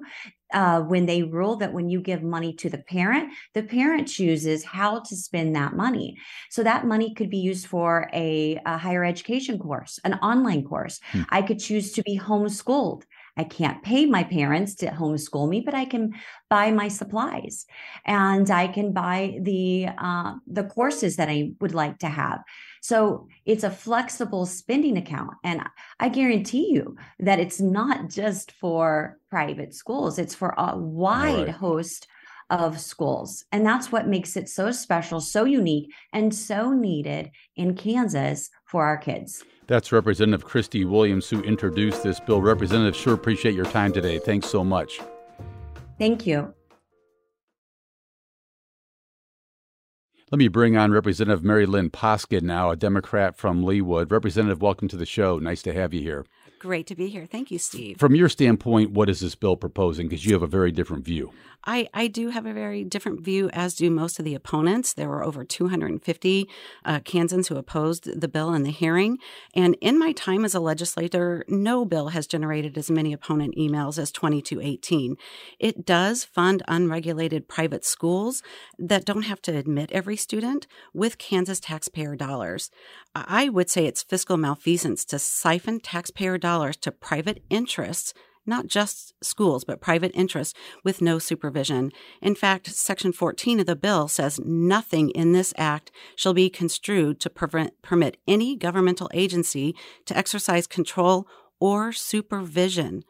uh, 0.54 0.82
when 0.82 1.06
they 1.06 1.24
ruled 1.24 1.60
that 1.60 1.74
when 1.74 1.90
you 1.90 2.00
give 2.00 2.24
money 2.24 2.54
to 2.54 2.70
the 2.70 2.78
parent, 2.78 3.34
the 3.54 3.64
parent 3.64 4.08
chooses 4.08 4.64
how 4.64 5.00
to 5.02 5.16
spend 5.16 5.56
that 5.56 5.76
money. 5.76 6.18
So 6.50 6.64
that 6.64 6.86
money 6.86 7.14
could 7.14 7.30
be 7.30 7.38
used 7.38 7.68
for 7.68 8.10
a, 8.14 8.60
a 8.66 8.78
higher 8.78 9.04
education 9.04 9.60
course, 9.60 10.00
an 10.04 10.14
online 10.16 10.64
course. 10.64 11.00
Hmm. 11.12 11.24
I 11.30 11.42
could 11.42 11.60
choose 11.60 11.92
to 11.94 12.04
be 12.04 12.18
homeschooled. 12.18 13.04
I 13.38 13.44
can't 13.44 13.84
pay 13.84 14.06
my 14.06 14.24
parents 14.24 14.76
to 14.76 14.88
homeschool 14.88 15.48
me, 15.48 15.62
but 15.62 15.74
I 15.74 15.86
can 15.86 16.14
buy 16.50 16.72
my 16.72 16.88
supplies 16.88 17.66
and 18.06 18.50
I 18.50 18.68
can 18.68 18.94
buy 18.94 19.38
the 19.42 19.90
uh, 19.98 20.34
the 20.48 20.64
courses 20.64 21.16
that 21.18 21.30
I 21.30 21.52
would 21.62 21.74
like 21.74 22.00
to 22.00 22.08
have. 22.08 22.42
So 22.82 23.28
it's 23.46 23.64
a 23.64 23.70
flexible 23.70 24.46
spending 24.46 24.98
account, 24.98 25.34
and 25.44 25.62
I 26.00 26.10
guarantee 26.10 26.72
you 26.72 26.96
that 27.20 27.40
it's 27.40 27.60
not 27.60 28.10
just 28.10 28.52
for 28.54 29.20
private 29.30 29.74
schools; 29.74 30.18
it's 30.18 30.36
for 30.36 30.56
a 30.58 30.78
wide 30.78 31.48
right. 31.48 31.50
host 31.50 32.08
of 32.50 32.80
schools. 32.80 33.46
And 33.52 33.66
that's 33.66 33.92
what 33.92 34.08
makes 34.08 34.38
it 34.38 34.50
so 34.50 34.72
special, 34.72 35.20
so 35.20 35.46
unique, 35.46 35.92
and 36.14 36.34
so 36.34 36.72
needed 36.72 37.32
in 37.56 37.76
Kansas 37.76 38.50
for 38.66 38.86
our 38.86 38.98
kids. 38.98 39.44
That's 39.68 39.92
Representative 39.92 40.48
Kristey 40.48 40.90
Williams 40.90 41.30
who 41.30 41.42
introduced 41.42 42.04
this 42.04 42.20
bill. 42.20 42.42
Representative, 42.42 42.96
sure 42.96 43.14
appreciate 43.14 43.54
your 43.54 43.66
time 43.66 43.92
today. 43.92 44.18
Thanks 44.20 44.48
so 44.48 44.64
much. 44.64 45.02
Thank 46.00 46.26
you. 46.26 46.54
Let 50.30 50.40
me 50.40 50.50
bring 50.50 50.76
on 50.76 50.92
Representative 50.92 51.44
Mari-Lynn 51.44 51.90
Poskin 51.90 52.42
now, 52.42 52.70
a 52.70 52.76
Democrat 52.76 53.38
from 53.38 53.64
Leawood. 53.64 54.12
Representative, 54.12 54.62
welcome 54.62 54.90
to 54.90 54.98
the 54.98 55.06
show. 55.06 55.40
Nice 55.40 55.62
to 55.62 55.74
have 55.74 55.94
you 55.94 56.02
here. 56.02 56.26
Great 56.60 56.88
to 56.88 56.96
be 56.96 57.08
here. 57.08 57.26
Thank 57.26 57.52
you, 57.52 57.60
Steve. 57.60 57.98
From 58.00 58.16
your 58.16 58.30
standpoint, 58.30 58.92
what 58.92 59.10
is 59.10 59.20
this 59.20 59.36
bill 59.36 59.56
proposing? 59.56 60.08
Because 60.08 60.26
you 60.26 60.34
have 60.34 60.44
a 60.44 60.48
very 60.48 60.72
different 60.72 61.06
view. 61.06 61.32
I, 61.70 61.90
I 61.94 62.08
do 62.08 62.30
have 62.30 62.46
a 62.46 62.54
very 62.54 62.86
different 62.86 63.26
view, 63.26 63.50
as 63.52 63.76
do 63.76 63.92
most 63.92 64.20
of 64.20 64.26
the 64.26 64.36
opponents. 64.36 64.94
There 64.94 65.10
were 65.10 65.24
over 65.24 65.44
250 65.44 66.50
uh, 66.86 67.00
Kansans 67.02 67.50
who 67.50 67.58
opposed 67.58 68.22
the 68.22 68.30
bill 68.30 68.54
in 68.54 68.64
the 68.64 68.72
hearing. 68.72 69.18
And 69.54 69.76
in 69.82 70.00
my 70.00 70.14
time 70.14 70.46
as 70.46 70.56
a 70.56 70.62
legislator, 70.62 71.44
no 71.50 71.84
bill 71.84 72.10
has 72.10 72.26
generated 72.26 72.78
as 72.78 72.90
many 72.90 73.12
opponent 73.12 73.56
emails 73.58 74.00
as 74.00 74.14
2218. 74.14 75.18
It 75.60 75.86
does 75.86 76.24
fund 76.24 76.64
unregulated 76.70 77.50
private 77.50 77.84
schools 77.84 78.42
that 78.80 79.04
don't 79.04 79.24
have 79.24 79.42
to 79.42 79.56
admit 79.56 79.92
every 79.92 80.16
student 80.16 80.68
with 80.94 81.18
Kansas 81.18 81.60
taxpayer 81.60 82.16
dollars. 82.16 82.72
I 83.28 83.50
would 83.50 83.70
say 83.70 83.86
it's 83.86 84.04
fiscal 84.04 84.38
malfeasance 84.38 85.06
to 85.06 85.20
siphon 85.20 85.80
taxpayer 85.80 86.38
dollars 86.38 86.78
to 86.78 86.92
private 86.92 87.44
interests 87.50 88.14
not 88.48 88.68
just 88.68 89.14
schools, 89.22 89.66
but 89.66 89.82
private 89.82 90.12
interests 90.16 90.58
with 90.84 91.02
no 91.02 91.20
supervision. 91.20 91.92
In 92.22 92.34
fact, 92.34 92.68
Section 92.68 93.12
14 93.12 93.60
of 93.60 93.66
the 93.66 93.76
bill 93.76 94.08
says 94.08 94.40
nothing 94.44 95.10
in 95.10 95.34
this 95.34 95.54
act 95.58 95.92
shall 96.16 96.34
be 96.34 96.50
construed 96.50 97.20
to 97.20 97.30
prevent, 97.30 97.80
permit 97.82 98.18
any 98.28 98.56
governmental 98.56 99.10
agency 99.14 99.76
to 100.06 100.18
exercise 100.18 100.66
control 100.66 101.28
or 101.60 101.92
supervision 101.92 103.04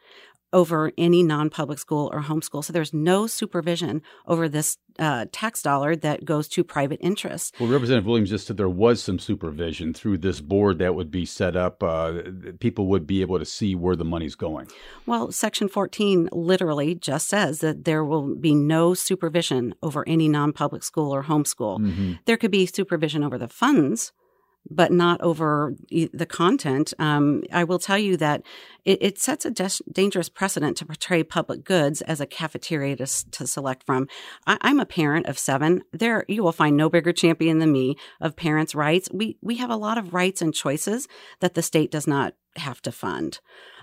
over 0.58 0.92
any 0.98 1.22
non 1.22 1.52
public 1.52 1.78
school 1.78 2.10
or 2.12 2.24
homeschool. 2.24 2.64
So 2.64 2.74
there's 2.74 2.92
no 2.92 3.28
supervision 3.28 4.02
over 4.26 4.50
this 4.50 4.80
uh, 4.98 5.28
tax 5.32 5.62
dollar 5.62 5.96
that 5.96 6.26
goes 6.26 6.48
to 6.48 6.64
private 6.64 6.98
interests. 7.00 7.52
Well, 7.60 7.70
Representative 7.70 8.08
Williams 8.08 8.32
just 8.32 8.48
said 8.48 8.58
there 8.58 8.68
was 8.68 9.00
some 9.00 9.20
supervision 9.20 9.94
through 9.94 10.18
this 10.18 10.42
board 10.42 10.80
that 10.80 10.96
would 10.96 11.12
be 11.12 11.28
set 11.28 11.56
up. 11.56 11.84
Uh, 11.84 12.24
people 12.60 12.88
would 12.88 13.06
be 13.06 13.22
able 13.22 13.38
to 13.38 13.46
see 13.46 13.76
where 13.76 13.96
the 13.96 14.04
money's 14.04 14.34
going. 14.34 14.68
Well, 15.06 15.32
Section 15.32 15.70
14 15.70 16.30
literally 16.32 16.96
just 16.96 17.28
says 17.28 17.60
that 17.60 17.86
there 17.86 18.04
will 18.04 18.34
be 18.34 18.56
no 18.56 18.96
supervision 18.96 19.76
over 19.84 20.04
any 20.08 20.28
non 20.28 20.54
public 20.54 20.82
school 20.82 21.14
or 21.14 21.26
homeschool. 21.26 21.78
Mm-hmm. 21.80 22.14
There 22.26 22.38
could 22.38 22.50
be 22.50 22.66
supervision 22.66 23.24
over 23.24 23.38
the 23.38 23.48
funds 23.48 24.12
but 24.70 24.92
not 24.92 25.22
over 25.22 25.76
the 25.90 26.26
content. 26.26 26.94
Um, 27.00 27.44
I 27.52 27.64
will 27.64 27.80
tell 27.80 27.98
you 27.98 28.18
that 28.18 28.44
it, 28.86 28.98
it 29.02 29.20
sets 29.20 29.46
a 29.46 29.52
dangerous 29.92 30.30
precedent 30.30 30.78
to 30.78 30.86
portray 30.86 31.24
public 31.24 31.64
goods 31.64 32.02
as 32.02 32.20
a 32.20 32.26
cafeteria 32.26 32.96
to, 32.98 33.32
to 33.32 33.48
select 33.48 33.86
from. 33.86 34.08
I, 34.46 34.58
am 34.62 34.80
a 34.80 34.86
parent 34.86 35.28
of 35.28 35.40
seven. 35.40 35.84
There, 35.92 36.26
you 36.28 36.44
will 36.44 36.52
find 36.52 36.76
no 36.76 36.90
bigger 36.90 37.14
champion 37.14 37.60
than 37.60 37.72
me 37.72 37.96
of 38.20 38.36
parents' 38.36 38.76
rights. 38.76 39.10
We 39.12 39.38
we 39.42 39.58
have 39.58 39.70
a 39.70 39.78
lot 39.78 39.98
of 39.98 40.14
rights 40.14 40.42
and 40.42 40.54
choices 40.54 41.08
that 41.40 41.54
the 41.54 41.62
state 41.62 41.92
does 41.92 42.08
not 42.08 42.34
have 42.58 42.82
to 42.82 42.92
fund. 42.92 43.40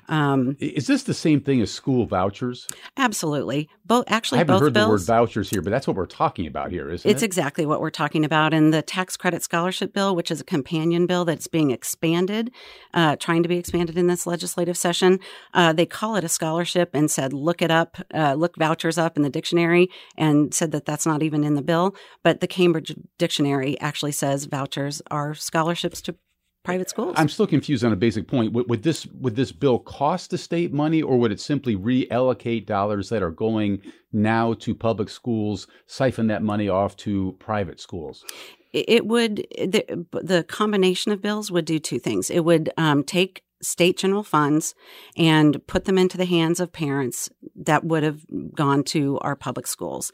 Um, 0.08 0.56
Is 0.61 0.87
this 0.87 1.04
the 1.04 1.14
same 1.14 1.40
thing 1.40 1.61
as 1.61 1.70
school 1.70 2.06
vouchers? 2.06 2.66
Absolutely. 2.96 3.68
Both 3.87 4.04
actually, 4.08 4.38
I 4.38 4.40
haven't 4.40 4.54
both 4.54 4.62
heard 4.62 4.73
bills, 4.75 4.87
the 4.87 5.12
word 5.12 5.18
vouchers 5.18 5.50
here, 5.50 5.62
but 5.62 5.70
that's 5.70 5.87
what 5.87 5.96
we're 5.96 6.06
talking 6.06 6.46
about 6.46 6.70
here, 6.70 6.90
isn't 6.90 6.94
it's 6.94 7.04
it? 7.04 7.11
It's 7.16 7.23
exactly 7.23 7.66
what 7.66 7.80
we're 7.80 7.90
talking 7.90 8.25
about. 8.25 8.54
in 8.54 8.70
the 8.70 8.82
tax 8.82 9.16
credit 9.16 9.42
scholarship 9.42 9.92
bill, 9.92 10.14
which 10.14 10.30
is 10.30 10.40
a 10.40 10.44
companion 10.44 11.06
bill 11.06 11.25
that's 11.25 11.46
being 11.46 11.70
expanded, 11.70 12.50
uh, 12.94 13.16
trying 13.16 13.42
to 13.42 13.49
be 13.49 13.58
expanded 13.58 13.99
in 13.99 14.06
this 14.06 14.26
legislative 14.26 14.76
session, 14.76 15.20
uh, 15.52 15.73
they 15.73 15.87
call 15.87 16.16
it 16.16 16.25
a 16.25 16.28
scholarship 16.28 16.90
and 16.94 17.11
said 17.11 17.32
look 17.32 17.62
it 17.62 17.70
up, 17.70 17.96
uh, 18.14 18.34
look 18.34 18.56
vouchers 18.56 18.99
up 18.99 19.16
in 19.16 19.23
the 19.23 19.30
dictionary, 19.30 19.88
and 20.16 20.54
said 20.54 20.73
that 20.73 20.87
that's 20.87 21.06
not 21.06 21.23
even 21.23 21.44
in 21.44 21.54
the 21.54 21.62
bill. 21.62 21.94
But 22.23 22.40
the 22.40 22.46
Cambridge 22.46 22.94
Dictionary 23.18 23.78
actually 23.80 24.12
says 24.12 24.46
vouchers 24.46 25.02
are 25.11 25.34
scholarships 25.34 26.00
to 26.02 26.16
private 26.64 26.90
schools. 26.90 27.14
I'm 27.16 27.28
still 27.28 27.47
confused 27.47 27.85
on 27.85 27.92
a 27.92 27.97
basic 27.97 28.26
point. 28.26 28.52
Would, 28.52 28.68
would, 28.68 28.83
this 28.83 29.06
would 29.06 29.37
this 29.37 29.52
bill 29.52 29.78
cost 29.78 30.30
the 30.30 30.38
state 30.38 30.73
money, 30.73 31.02
or 31.02 31.18
would 31.18 31.30
it 31.30 31.40
simply 31.40 31.76
reallocate 31.76 32.66
dollars 32.66 33.11
that 33.11 33.23
are 33.23 33.30
going 33.30 33.80
now 34.12 34.54
to 34.54 34.75
public 34.75 35.09
schools, 35.09 35.66
siphon 35.87 36.26
that 36.28 36.42
money 36.42 36.68
off 36.68 36.97
to 36.97 37.37
private 37.38 37.78
schools? 37.78 38.25
It 38.73 39.06
would 39.06 39.47
the, 39.56 40.06
the 40.11 40.42
combination 40.44 41.12
of 41.12 41.23
bills 41.23 41.52
would 41.52 41.64
do 41.64 41.78
two 41.78 42.00
things. 42.00 42.30
It 42.30 42.44
would 42.44 42.73
um, 42.76 43.04
take 43.04 43.44
state 43.64 43.97
general 43.97 44.23
funds 44.23 44.75
and 45.16 45.64
put 45.66 45.85
them 45.85 45.99
into 45.99 46.16
the 46.16 46.25
hands 46.25 46.61
of 46.61 46.73
parents 46.73 47.30
that 47.56 47.85
would 47.85 48.02
have 48.02 48.25
gone 48.54 48.85
to 48.85 49.18
our 49.21 49.37
public 49.37 49.66
schools. 49.66 50.12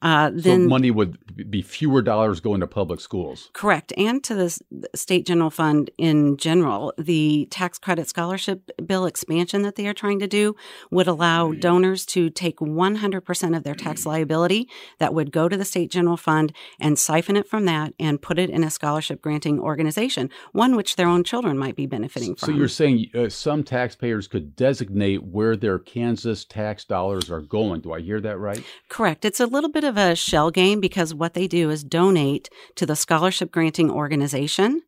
Uh, 0.00 0.30
then 0.32 0.64
so 0.64 0.68
money 0.68 0.90
would 0.90 1.50
be 1.50 1.62
fewer 1.62 2.02
dollars 2.02 2.40
going 2.40 2.60
to 2.60 2.66
public 2.66 3.00
schools. 3.00 3.50
Correct, 3.52 3.92
and 3.96 4.22
to 4.24 4.34
the 4.34 4.58
state 4.94 5.26
general 5.26 5.50
fund 5.50 5.90
in 5.98 6.36
general. 6.36 6.92
The 6.98 7.46
tax 7.50 7.78
credit 7.78 8.08
scholarship 8.08 8.70
bill 8.86 9.06
expansion 9.06 9.62
that 9.62 9.76
they 9.76 9.86
are 9.86 9.94
trying 9.94 10.18
to 10.20 10.26
do 10.26 10.56
would 10.90 11.06
allow 11.06 11.52
mm. 11.52 11.60
donors 11.60 12.04
to 12.06 12.30
take 12.30 12.58
100% 12.58 13.56
of 13.56 13.62
their 13.62 13.74
tax 13.74 14.06
liability 14.06 14.68
that 14.98 15.14
would 15.14 15.32
go 15.32 15.48
to 15.48 15.56
the 15.56 15.64
state 15.64 15.90
general 15.90 16.16
fund 16.16 16.52
and 16.80 16.98
siphon 16.98 17.36
it 17.36 17.48
from 17.48 17.64
that 17.66 17.94
and 17.98 18.20
put 18.20 18.38
it 18.38 18.50
in 18.50 18.64
a 18.64 18.70
scholarship 18.70 19.22
granting 19.22 19.60
organization, 19.60 20.30
one 20.52 20.76
which 20.76 20.96
their 20.96 21.08
own 21.08 21.24
children 21.24 21.58
might 21.58 21.76
be 21.76 21.86
benefiting 21.86 22.34
from. 22.34 22.46
So 22.46 22.52
you're 22.52 22.68
saying 22.68 22.91
saying 22.92 23.10
uh, 23.14 23.28
some 23.28 23.62
taxpayers 23.62 24.28
could 24.28 24.56
designate 24.56 25.22
where 25.24 25.56
their 25.56 25.78
Kansas 25.78 26.44
tax 26.44 26.84
dollars 26.84 27.30
are 27.30 27.40
going. 27.40 27.80
Do 27.80 27.92
I 27.92 28.00
hear 28.00 28.20
that 28.20 28.38
right? 28.38 28.62
Correct. 28.88 29.24
It's 29.24 29.40
a 29.40 29.46
little 29.46 29.70
bit 29.70 29.84
of 29.84 29.96
a 29.96 30.14
shell 30.14 30.50
game 30.50 30.80
because 30.80 31.14
what 31.14 31.34
they 31.34 31.46
do 31.46 31.70
is 31.70 31.84
donate 31.84 32.48
to 32.76 32.86
the 32.86 32.96
scholarship 32.96 33.50
granting 33.50 33.90
organization 33.90 34.82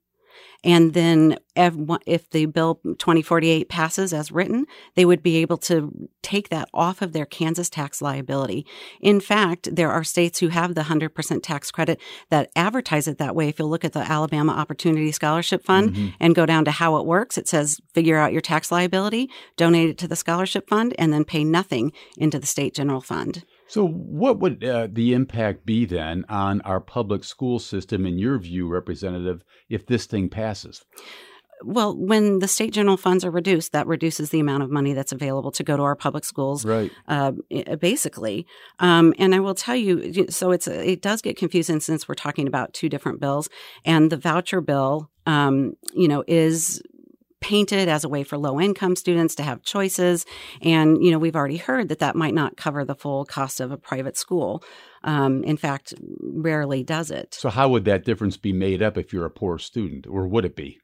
and 0.65 0.95
then 0.95 1.39
if 1.55 2.31
the 2.31 2.47
bill 2.47 2.81
2048 2.85 3.69
passes 3.69 4.13
as 4.13 4.33
written, 4.33 4.67
they 4.95 5.05
would 5.05 5.23
be 5.23 5.37
able 5.37 5.59
to 5.59 6.09
take 6.23 6.49
that 6.49 6.69
off 6.75 7.03
of 7.03 7.13
their 7.13 7.27
Kansas 7.27 7.69
tax 7.69 8.03
liability. 8.03 8.67
In 9.01 9.21
fact, 9.21 9.75
there 9.77 9.93
are 9.93 10.03
states 10.03 10.41
who 10.41 10.49
have 10.49 10.75
the 10.75 10.83
100% 10.83 11.43
tax 11.43 11.71
credit 11.71 12.01
that 12.31 12.51
advertise 12.57 13.07
it 13.07 13.19
that 13.19 13.37
way. 13.37 13.49
If 13.49 13.59
you 13.59 13.67
look 13.67 13.85
at 13.85 13.93
the 13.93 14.01
Alabama 14.01 14.53
Opportunity 14.53 15.13
Scholarship 15.13 15.65
Fund 15.65 15.91
mm-hmm. 15.91 16.09
and 16.19 16.35
go 16.35 16.47
down 16.47 16.65
to 16.65 16.71
how 16.71 16.97
it 16.97 17.07
works, 17.07 17.39
it 17.39 17.47
says 17.47 17.81
figure 17.93 18.17
out 18.17 18.33
your 18.33 18.41
tax 18.41 18.73
liability, 18.73 19.31
donate 19.57 19.91
it 19.91 19.99
to 19.99 20.09
the 20.09 20.17
scholarship 20.17 20.69
fund, 20.69 20.95
and 20.99 21.13
then 21.13 21.25
pay 21.25 21.45
nothing 21.45 21.93
into 22.17 22.39
the 22.39 22.47
state 22.47 22.75
general 22.75 23.01
fund. 23.01 23.45
So, 23.67 23.87
what 23.87 24.41
would 24.41 24.63
uh, 24.63 24.89
the 24.91 25.15
impact 25.15 25.65
be 25.65 25.85
then 25.87 26.25
on 26.29 26.61
our 26.63 26.81
public 26.81 27.25
school 27.25 27.59
system, 27.59 28.07
in 28.07 28.19
your 28.19 28.39
view, 28.39 28.69
Representative, 28.69 29.43
if 29.69 29.87
this 29.87 30.07
thing 30.07 30.29
passes? 30.29 30.85
Well, 31.63 31.97
when 31.97 32.41
the 32.41 32.49
state 32.49 32.73
general 32.73 32.97
funds 32.97 33.25
are 33.25 33.31
reduced, 33.31 33.73
that 33.73 33.87
reduces 33.87 34.31
the 34.31 34.41
amount 34.41 34.65
of 34.65 34.71
money 34.71 34.93
that's 34.93 35.13
available 35.13 35.51
to 35.53 35.63
go 35.63 35.77
to 35.77 35.83
our 35.83 35.97
public 35.97 36.25
schools, 36.25 36.65
right? 36.65 36.91
Uh, 37.09 37.33
basically, 37.81 38.47
um, 38.81 39.15
and 39.19 39.35
I 39.35 39.41
will 39.41 39.55
tell 39.55 39.77
you, 39.77 40.27
so 40.29 40.51
it's 40.51 40.67
it 40.67 41.01
does 41.01 41.23
get 41.23 41.37
confusing 41.37 41.81
since 41.81 42.07
we're 42.07 42.17
talking 42.17 42.47
about 42.47 42.75
two 42.75 42.89
different 42.89 43.21
bills, 43.21 43.49
and 43.85 44.11
the 44.11 44.17
voucher 44.17 44.61
bill, 44.61 45.11
um, 45.27 45.75
you 45.95 46.09
know, 46.09 46.23
is 46.27 46.83
painted 47.45 47.91
as 47.91 48.05
a 48.05 48.09
way 48.09 48.25
for 48.25 48.39
low 48.39 48.59
income 48.59 48.97
students 48.97 49.35
to 49.35 49.43
have 49.43 49.63
choices. 49.63 50.25
And, 50.63 51.05
you 51.05 51.11
know, 51.11 51.19
we've 51.19 51.37
already 51.37 51.59
heard 51.59 51.91
that 51.91 51.99
that 51.99 52.17
might 52.17 52.33
not 52.33 52.57
cover 52.57 52.87
the 52.87 52.95
full 52.95 53.27
cost 53.27 53.61
of 53.61 53.71
a 53.71 53.77
private 53.77 54.17
school. 54.17 54.65
Um, 55.03 55.45
in 55.45 55.59
fact, 55.59 55.93
rarely 56.23 56.83
does 56.83 57.11
it. 57.11 57.35
So, 57.35 57.51
how 57.51 57.69
would 57.69 57.85
that 57.85 58.07
difference 58.07 58.39
be 58.39 58.55
made 58.55 58.83
up 58.83 58.97
if 58.97 59.13
you're 59.13 59.27
a 59.27 59.31
poor 59.31 59.59
student, 59.59 60.07
or 60.07 60.27
would 60.27 60.47
it 60.47 60.57
be? 60.57 60.81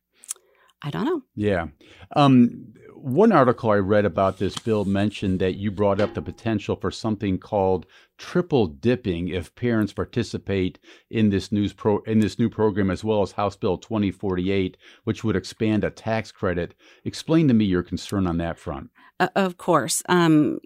I 0.83 0.91
don't 0.91 1.07
know. 1.07 1.23
Yeah. 1.35 1.69
Um, 2.15 2.75
one 3.03 3.33
article 3.33 3.71
I 3.71 3.77
read 3.77 4.05
about 4.05 4.39
this 4.39 4.57
bill 4.59 4.85
mentioned 4.85 5.41
that 5.41 5.57
you 5.57 5.71
brought 5.71 6.01
up 6.01 6.15
the 6.15 6.23
potential 6.23 6.77
for 6.77 6.91
something 6.91 7.39
called 7.39 7.87
triple 8.19 8.67
dipping 8.67 9.29
if 9.29 9.55
parents 9.55 9.93
participate 9.93 10.79
in 11.09 11.31
this 11.31 11.51
news 11.51 11.73
pro 11.73 11.99
in 12.01 12.21
this 12.21 12.39
new 12.39 12.51
program 12.51 12.91
as 12.91 13.03
well 13.03 13.23
as 13.23 13.33
House 13.33 13.57
Bill 13.57 13.79
2048 13.79 14.77
which 15.05 15.25
would 15.25 15.37
expand 15.37 15.85
a 15.85 15.91
tax 15.91 16.31
credit. 16.31 16.75
Explain 17.05 17.49
to 17.49 17.55
me 17.55 17.65
your 17.65 17.83
concern 17.83 18.27
on 18.27 18.37
that 18.39 18.59
front. 18.59 18.91
Uh, 19.19 19.29
of 19.37 19.57
course. 19.57 20.03
Um, 20.09 20.59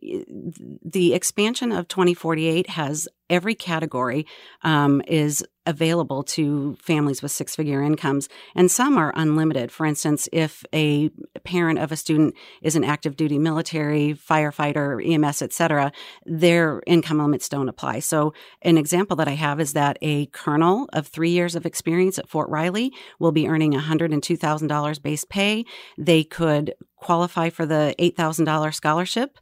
the 0.84 1.14
expansion 1.14 1.72
of 1.72 1.88
2048 1.88 2.70
has 2.70 3.08
every 3.34 3.54
category 3.54 4.26
um, 4.62 5.02
is 5.08 5.44
available 5.66 6.22
to 6.22 6.76
families 6.76 7.22
with 7.22 7.32
six 7.32 7.56
figure 7.56 7.82
incomes, 7.82 8.28
and 8.54 8.70
some 8.70 8.96
are 8.96 9.12
unlimited. 9.16 9.72
For 9.72 9.86
instance, 9.86 10.28
if 10.32 10.64
a 10.72 11.10
parent 11.42 11.78
of 11.78 11.90
a 11.90 11.96
student 11.96 12.34
is 12.62 12.76
an 12.76 12.84
active 12.84 13.16
duty 13.16 13.38
military, 13.38 14.14
firefighter, 14.14 15.02
EMS, 15.04 15.42
etc., 15.42 15.90
their 16.24 16.82
income 16.86 17.18
limits 17.18 17.48
don't 17.48 17.68
apply. 17.68 18.00
So, 18.00 18.34
an 18.62 18.78
example 18.78 19.16
that 19.16 19.28
I 19.28 19.32
have 19.32 19.58
is 19.58 19.72
that 19.72 19.98
a 20.00 20.26
colonel 20.26 20.88
of 20.92 21.08
three 21.08 21.30
years 21.30 21.56
of 21.56 21.66
experience 21.66 22.18
at 22.18 22.28
Fort 22.28 22.48
Riley 22.48 22.92
will 23.18 23.32
be 23.32 23.48
earning 23.48 23.72
$102,000 23.72 25.02
base 25.02 25.24
pay. 25.24 25.64
They 25.98 26.22
could 26.24 26.74
qualify 26.96 27.50
for 27.50 27.66
the 27.66 27.94
$8,000 27.98 28.74
scholarship 28.74 29.38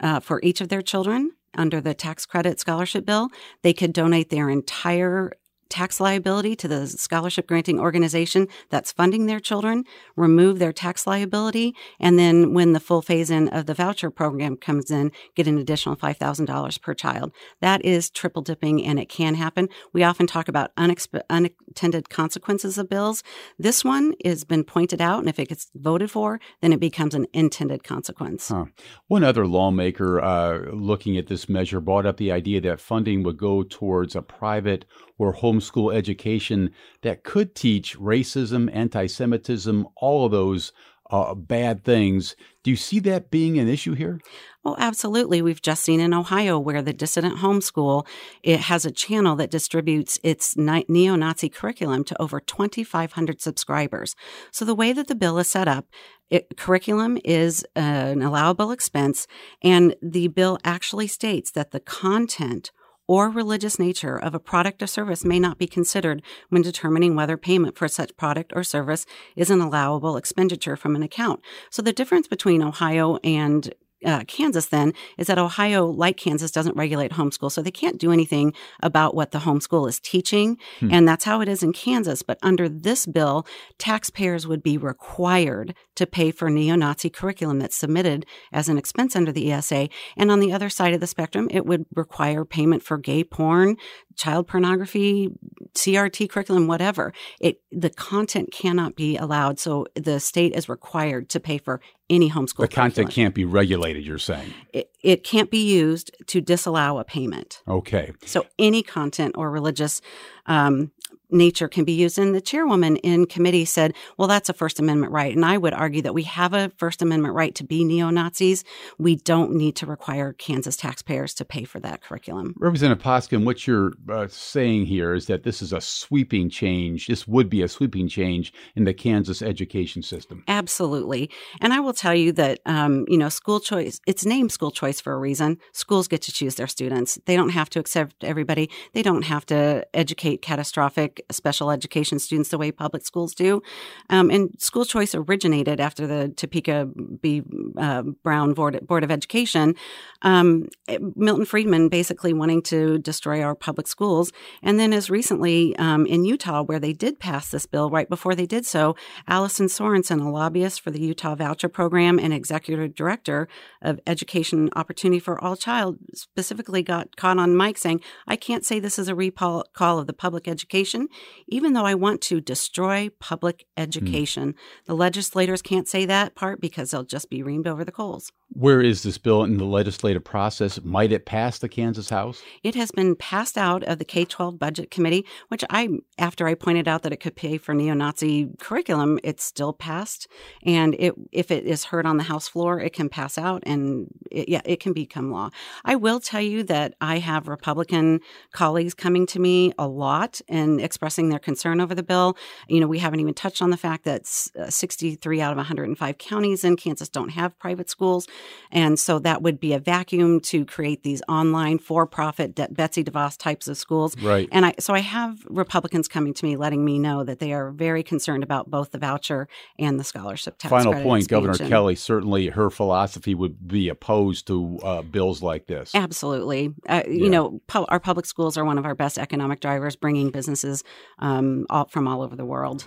uh, 0.00 0.20
for 0.20 0.40
each 0.42 0.60
of 0.60 0.68
their 0.68 0.82
children 0.82 1.32
under 1.54 1.80
the 1.80 1.94
tax 1.94 2.26
credit 2.26 2.60
scholarship 2.60 3.04
bill. 3.04 3.28
They 3.62 3.72
could 3.72 3.92
donate 3.92 4.30
their 4.30 4.48
entire 4.48 5.32
tax 5.72 6.00
liability 6.00 6.54
to 6.54 6.68
the 6.68 6.86
scholarship 6.86 7.46
granting 7.46 7.80
organization 7.80 8.46
that's 8.68 8.92
funding 8.92 9.24
their 9.24 9.40
children, 9.40 9.84
remove 10.16 10.58
their 10.58 10.72
tax 10.72 11.06
liability, 11.06 11.74
and 11.98 12.18
then 12.18 12.52
when 12.52 12.74
the 12.74 12.80
full 12.80 13.00
phase 13.00 13.30
in 13.30 13.48
of 13.48 13.64
the 13.64 13.72
voucher 13.72 14.10
program 14.10 14.54
comes 14.54 14.90
in, 14.90 15.10
get 15.34 15.46
an 15.46 15.56
additional 15.56 15.96
$5,000 15.96 16.82
per 16.82 16.92
child. 16.92 17.32
That 17.62 17.82
is 17.86 18.10
triple 18.10 18.42
dipping 18.42 18.84
and 18.84 18.98
it 18.98 19.08
can 19.08 19.34
happen. 19.34 19.70
We 19.94 20.02
often 20.02 20.26
talk 20.26 20.46
about 20.46 20.76
unexpe- 20.76 21.22
unintended 21.30 22.10
consequences 22.10 22.76
of 22.76 22.90
bills. 22.90 23.22
This 23.58 23.82
one 23.82 24.12
has 24.26 24.44
been 24.44 24.64
pointed 24.64 25.00
out, 25.00 25.20
and 25.20 25.28
if 25.28 25.38
it 25.38 25.48
gets 25.48 25.70
voted 25.74 26.10
for, 26.10 26.38
then 26.60 26.74
it 26.74 26.80
becomes 26.80 27.14
an 27.14 27.26
intended 27.32 27.82
consequence. 27.82 28.48
Huh. 28.48 28.66
One 29.08 29.24
other 29.24 29.46
lawmaker 29.46 30.20
uh, 30.20 30.70
looking 30.72 31.16
at 31.16 31.28
this 31.28 31.48
measure 31.48 31.80
brought 31.80 32.04
up 32.04 32.18
the 32.18 32.30
idea 32.30 32.60
that 32.60 32.78
funding 32.78 33.22
would 33.22 33.38
go 33.38 33.62
towards 33.62 34.14
a 34.14 34.20
private 34.20 34.84
or 35.18 35.32
homeschool 35.62 35.94
education 35.94 36.70
that 37.02 37.24
could 37.24 37.54
teach 37.54 37.98
racism, 37.98 38.70
anti 38.72 39.06
Semitism, 39.06 39.86
all 39.96 40.26
of 40.26 40.32
those 40.32 40.72
uh, 41.10 41.34
bad 41.34 41.84
things. 41.84 42.34
Do 42.62 42.70
you 42.70 42.76
see 42.76 42.98
that 43.00 43.30
being 43.30 43.58
an 43.58 43.68
issue 43.68 43.92
here? 43.94 44.18
Oh, 44.64 44.76
absolutely. 44.78 45.42
We've 45.42 45.60
just 45.60 45.82
seen 45.82 46.00
in 46.00 46.14
Ohio 46.14 46.58
where 46.58 46.80
the 46.80 46.94
dissident 46.94 47.38
homeschool 47.38 48.06
it 48.42 48.60
has 48.60 48.86
a 48.86 48.90
channel 48.90 49.36
that 49.36 49.50
distributes 49.50 50.18
its 50.22 50.56
neo-Nazi 50.56 51.50
curriculum 51.50 52.04
to 52.04 52.22
over 52.22 52.40
2,500 52.40 53.42
subscribers. 53.42 54.14
So 54.52 54.64
the 54.64 54.74
way 54.74 54.94
that 54.94 55.08
the 55.08 55.14
bill 55.14 55.38
is 55.38 55.50
set 55.50 55.68
up, 55.68 55.86
it, 56.30 56.56
curriculum 56.56 57.18
is 57.24 57.66
an 57.76 58.22
allowable 58.22 58.70
expense, 58.70 59.26
and 59.60 59.94
the 60.00 60.28
bill 60.28 60.58
actually 60.64 61.08
states 61.08 61.50
that 61.50 61.72
the 61.72 61.80
content 61.80 62.70
or 63.06 63.28
religious 63.28 63.78
nature 63.78 64.16
of 64.16 64.34
a 64.34 64.40
product 64.40 64.82
or 64.82 64.86
service 64.86 65.24
may 65.24 65.38
not 65.38 65.58
be 65.58 65.66
considered 65.66 66.22
when 66.48 66.62
determining 66.62 67.14
whether 67.14 67.36
payment 67.36 67.76
for 67.76 67.88
such 67.88 68.16
product 68.16 68.52
or 68.54 68.62
service 68.62 69.06
is 69.36 69.50
an 69.50 69.60
allowable 69.60 70.16
expenditure 70.16 70.76
from 70.76 70.96
an 70.96 71.02
account. 71.02 71.40
So 71.70 71.82
the 71.82 71.92
difference 71.92 72.28
between 72.28 72.62
Ohio 72.62 73.16
and 73.24 73.72
uh, 74.04 74.24
Kansas 74.26 74.66
then 74.66 74.92
is 75.18 75.26
that 75.26 75.38
Ohio, 75.38 75.86
like 75.86 76.16
Kansas, 76.16 76.50
doesn't 76.50 76.76
regulate 76.76 77.12
homeschool. 77.12 77.50
So 77.50 77.62
they 77.62 77.70
can't 77.70 77.98
do 77.98 78.12
anything 78.12 78.52
about 78.82 79.14
what 79.14 79.30
the 79.30 79.40
homeschool 79.40 79.88
is 79.88 80.00
teaching. 80.00 80.58
Hmm. 80.80 80.92
And 80.92 81.08
that's 81.08 81.24
how 81.24 81.40
it 81.40 81.48
is 81.48 81.62
in 81.62 81.72
Kansas. 81.72 82.22
But 82.22 82.38
under 82.42 82.68
this 82.68 83.06
bill, 83.06 83.46
taxpayers 83.78 84.46
would 84.46 84.62
be 84.62 84.78
required 84.78 85.74
to 85.96 86.06
pay 86.06 86.30
for 86.30 86.50
neo 86.50 86.74
Nazi 86.74 87.10
curriculum 87.10 87.58
that's 87.58 87.76
submitted 87.76 88.26
as 88.52 88.68
an 88.68 88.78
expense 88.78 89.14
under 89.14 89.32
the 89.32 89.52
ESA. 89.52 89.88
And 90.16 90.30
on 90.30 90.40
the 90.40 90.52
other 90.52 90.70
side 90.70 90.94
of 90.94 91.00
the 91.00 91.06
spectrum, 91.06 91.48
it 91.50 91.66
would 91.66 91.86
require 91.94 92.44
payment 92.44 92.82
for 92.82 92.98
gay 92.98 93.24
porn, 93.24 93.76
child 94.16 94.46
pornography, 94.46 95.30
CRT 95.74 96.28
curriculum, 96.30 96.66
whatever. 96.66 97.12
It 97.40 97.60
the 97.70 97.90
content 97.90 98.52
cannot 98.52 98.96
be 98.96 99.16
allowed. 99.16 99.58
So 99.58 99.86
the 99.94 100.20
state 100.20 100.54
is 100.54 100.68
required 100.68 101.28
to 101.30 101.40
pay 101.40 101.58
for 101.58 101.80
any 102.10 102.30
homeschool. 102.30 102.58
The 102.58 102.68
content 102.68 103.10
can't 103.10 103.34
be 103.34 103.44
regulated. 103.44 104.04
You're 104.04 104.18
saying 104.18 104.52
it, 104.72 104.90
it 105.02 105.24
can't 105.24 105.50
be 105.50 105.64
used 105.64 106.10
to 106.28 106.40
disallow 106.40 106.98
a 106.98 107.04
payment. 107.04 107.62
Okay. 107.66 108.12
So 108.24 108.46
any 108.58 108.82
content 108.82 109.34
or 109.36 109.50
religious 109.50 110.00
um, 110.46 110.90
nature 111.32 111.68
can 111.68 111.84
be 111.84 111.92
used. 111.92 112.18
And 112.18 112.34
the 112.34 112.40
chairwoman 112.40 112.96
in 112.98 113.26
committee 113.26 113.64
said, 113.64 113.94
well, 114.18 114.28
that's 114.28 114.48
a 114.48 114.52
First 114.52 114.78
Amendment 114.78 115.12
right. 115.12 115.34
And 115.34 115.44
I 115.44 115.58
would 115.58 115.74
argue 115.74 116.02
that 116.02 116.14
we 116.14 116.24
have 116.24 116.54
a 116.54 116.70
First 116.76 117.02
Amendment 117.02 117.34
right 117.34 117.54
to 117.54 117.64
be 117.64 117.84
neo 117.84 118.10
Nazis. 118.10 118.64
We 118.98 119.16
don't 119.16 119.52
need 119.52 119.76
to 119.76 119.86
require 119.86 120.32
Kansas 120.32 120.76
taxpayers 120.76 121.34
to 121.34 121.44
pay 121.44 121.64
for 121.64 121.80
that 121.80 122.02
curriculum. 122.02 122.54
Representative 122.58 123.02
Poskin, 123.02 123.44
what 123.44 123.66
you're 123.66 123.92
uh, 124.10 124.26
saying 124.28 124.86
here 124.86 125.14
is 125.14 125.26
that 125.26 125.42
this 125.42 125.62
is 125.62 125.72
a 125.72 125.80
sweeping 125.80 126.50
change. 126.50 127.06
This 127.06 127.26
would 127.26 127.48
be 127.48 127.62
a 127.62 127.68
sweeping 127.68 128.08
change 128.08 128.52
in 128.76 128.84
the 128.84 128.94
Kansas 128.94 129.42
education 129.42 130.02
system. 130.02 130.44
Absolutely. 130.48 131.30
And 131.60 131.72
I 131.72 131.80
will 131.80 131.92
tell 131.92 132.14
you 132.14 132.32
that, 132.32 132.60
um, 132.66 133.04
you 133.08 133.18
know, 133.18 133.28
school 133.28 133.60
choice, 133.60 134.00
it's 134.06 134.24
named 134.24 134.52
school 134.52 134.70
choice 134.70 135.00
for 135.00 135.12
a 135.12 135.18
reason. 135.18 135.58
Schools 135.72 136.08
get 136.08 136.22
to 136.22 136.32
choose 136.32 136.56
their 136.56 136.66
students. 136.66 137.18
They 137.26 137.36
don't 137.36 137.50
have 137.50 137.70
to 137.70 137.80
accept 137.80 138.24
everybody. 138.24 138.70
They 138.92 139.02
don't 139.02 139.22
have 139.22 139.46
to 139.46 139.86
educate 139.94 140.42
catastrophic 140.42 141.21
special 141.30 141.70
education 141.70 142.18
students 142.18 142.50
the 142.50 142.58
way 142.58 142.72
public 142.72 143.04
schools 143.04 143.34
do. 143.34 143.62
Um, 144.10 144.30
and 144.30 144.50
school 144.58 144.84
choice 144.84 145.14
originated 145.14 145.80
after 145.80 146.06
the 146.06 146.28
Topeka 146.28 146.88
B. 147.20 147.42
Uh, 147.76 148.02
Brown 148.22 148.54
Board, 148.54 148.86
Board 148.86 149.04
of 149.04 149.10
Education. 149.10 149.74
Um, 150.22 150.68
Milton 151.16 151.44
Friedman 151.44 151.88
basically 151.88 152.32
wanting 152.32 152.62
to 152.62 152.98
destroy 152.98 153.42
our 153.42 153.54
public 153.54 153.86
schools. 153.86 154.32
And 154.62 154.78
then 154.78 154.92
as 154.92 155.10
recently 155.10 155.76
um, 155.76 156.06
in 156.06 156.24
Utah, 156.24 156.62
where 156.62 156.78
they 156.78 156.92
did 156.92 157.18
pass 157.18 157.50
this 157.50 157.66
bill, 157.66 157.90
right 157.90 158.08
before 158.08 158.34
they 158.34 158.46
did 158.46 158.66
so, 158.66 158.96
Allison 159.26 159.66
Sorensen, 159.66 160.24
a 160.24 160.28
lobbyist 160.30 160.80
for 160.80 160.90
the 160.90 161.00
Utah 161.00 161.34
Voucher 161.34 161.68
Program 161.68 162.18
and 162.18 162.32
executive 162.32 162.94
director 162.94 163.48
of 163.80 164.00
Education 164.06 164.70
Opportunity 164.76 165.18
for 165.18 165.42
All 165.42 165.56
Child, 165.56 165.98
specifically 166.14 166.82
got 166.82 167.16
caught 167.16 167.38
on 167.38 167.56
mic 167.56 167.78
saying, 167.78 168.00
I 168.26 168.36
can't 168.36 168.64
say 168.64 168.78
this 168.78 168.98
is 168.98 169.08
a 169.08 169.14
recall 169.14 169.64
of 169.80 170.06
the 170.06 170.12
public 170.12 170.48
education 170.48 171.08
even 171.48 171.72
though 171.72 171.84
I 171.86 171.94
want 171.94 172.20
to 172.22 172.40
destroy 172.40 173.10
public 173.18 173.66
Hmm. 173.76 173.82
education. 173.82 174.54
The 174.86 174.94
legislators 174.94 175.62
can't 175.62 175.88
say 175.88 176.04
that 176.06 176.34
part 176.34 176.60
because 176.60 176.90
they'll 176.90 177.04
just 177.04 177.30
be 177.30 177.42
reamed 177.42 177.66
over 177.66 177.84
the 177.84 177.92
coals. 177.92 178.32
Where 178.54 178.82
is 178.82 179.02
this 179.02 179.16
bill 179.16 179.44
in 179.44 179.56
the 179.56 179.64
legislative 179.64 180.24
process? 180.24 180.82
Might 180.82 181.10
it 181.10 181.24
pass 181.24 181.58
the 181.58 181.68
Kansas 181.68 182.10
House? 182.10 182.42
It 182.62 182.74
has 182.74 182.90
been 182.90 183.16
passed 183.16 183.56
out 183.56 183.82
of 183.84 183.98
the 183.98 184.04
K 184.04 184.26
12 184.26 184.58
Budget 184.58 184.90
Committee, 184.90 185.24
which 185.48 185.64
I, 185.70 185.88
after 186.18 186.46
I 186.46 186.54
pointed 186.54 186.86
out 186.86 187.02
that 187.02 187.12
it 187.12 187.20
could 187.20 187.34
pay 187.34 187.56
for 187.56 187.72
neo 187.72 187.94
Nazi 187.94 188.50
curriculum, 188.58 189.18
it's 189.24 189.42
still 189.42 189.72
passed. 189.72 190.28
And 190.64 190.94
it, 190.98 191.14
if 191.32 191.50
it 191.50 191.64
is 191.64 191.84
heard 191.84 192.04
on 192.04 192.18
the 192.18 192.24
House 192.24 192.46
floor, 192.46 192.78
it 192.78 192.92
can 192.92 193.08
pass 193.08 193.38
out 193.38 193.62
and 193.64 194.08
it, 194.30 194.50
yeah, 194.50 194.60
it 194.66 194.80
can 194.80 194.92
become 194.92 195.30
law. 195.30 195.48
I 195.84 195.96
will 195.96 196.20
tell 196.20 196.42
you 196.42 196.62
that 196.64 196.94
I 197.00 197.20
have 197.20 197.48
Republican 197.48 198.20
colleagues 198.52 198.92
coming 198.92 199.24
to 199.26 199.38
me 199.38 199.72
a 199.78 199.88
lot 199.88 200.42
and 200.48 200.78
expressing 200.78 201.30
their 201.30 201.38
concern 201.38 201.80
over 201.80 201.94
the 201.94 202.02
bill. 202.02 202.36
You 202.68 202.80
know, 202.80 202.86
we 202.86 202.98
haven't 202.98 203.20
even 203.20 203.34
touched 203.34 203.62
on 203.62 203.70
the 203.70 203.76
fact 203.78 204.04
that 204.04 204.22
uh, 204.58 204.68
63 204.68 205.40
out 205.40 205.52
of 205.52 205.56
105 205.56 206.18
counties 206.18 206.64
in 206.64 206.76
Kansas 206.76 207.08
don't 207.08 207.30
have 207.30 207.58
private 207.58 207.88
schools. 207.88 208.26
And 208.70 208.98
so 208.98 209.18
that 209.20 209.42
would 209.42 209.60
be 209.60 209.72
a 209.72 209.78
vacuum 209.78 210.40
to 210.40 210.64
create 210.64 211.02
these 211.02 211.22
online 211.28 211.78
for 211.78 212.06
profit 212.06 212.54
Betsy 212.74 213.04
DeVos 213.04 213.36
types 213.36 213.68
of 213.68 213.76
schools. 213.76 214.16
Right. 214.20 214.48
And 214.52 214.66
I 214.66 214.74
so 214.78 214.94
I 214.94 215.00
have 215.00 215.44
Republicans 215.48 216.08
coming 216.08 216.34
to 216.34 216.44
me 216.44 216.56
letting 216.56 216.84
me 216.84 216.98
know 216.98 217.24
that 217.24 217.38
they 217.38 217.52
are 217.52 217.70
very 217.70 218.02
concerned 218.02 218.42
about 218.42 218.70
both 218.70 218.90
the 218.90 218.98
voucher 218.98 219.48
and 219.78 219.98
the 219.98 220.04
scholarship 220.04 220.58
tax. 220.58 220.70
Final 220.70 220.94
point, 221.02 221.28
Governor. 221.28 221.54
Kelly, 221.54 221.94
certainly 221.94 222.48
her 222.48 222.70
philosophy 222.70 223.34
would 223.34 223.68
be 223.68 223.88
opposed 223.88 224.46
to 224.46 224.78
uh, 224.82 225.02
bills 225.02 225.42
like 225.42 225.66
this. 225.66 225.94
Absolutely. 225.94 226.74
Uh, 226.88 227.02
you 227.08 227.30
know, 227.30 227.60
pu- 227.66 227.86
our 227.88 228.00
public 228.00 228.26
schools 228.26 228.56
are 228.56 228.64
one 228.64 228.78
of 228.78 228.86
our 228.86 228.94
best 228.94 229.18
economic 229.18 229.60
drivers, 229.60 229.96
bringing 229.96 230.30
businesses 230.30 230.82
um, 231.18 231.66
all, 231.70 231.86
from 231.86 232.08
all 232.08 232.22
over 232.22 232.36
the 232.36 232.44
world. 232.44 232.86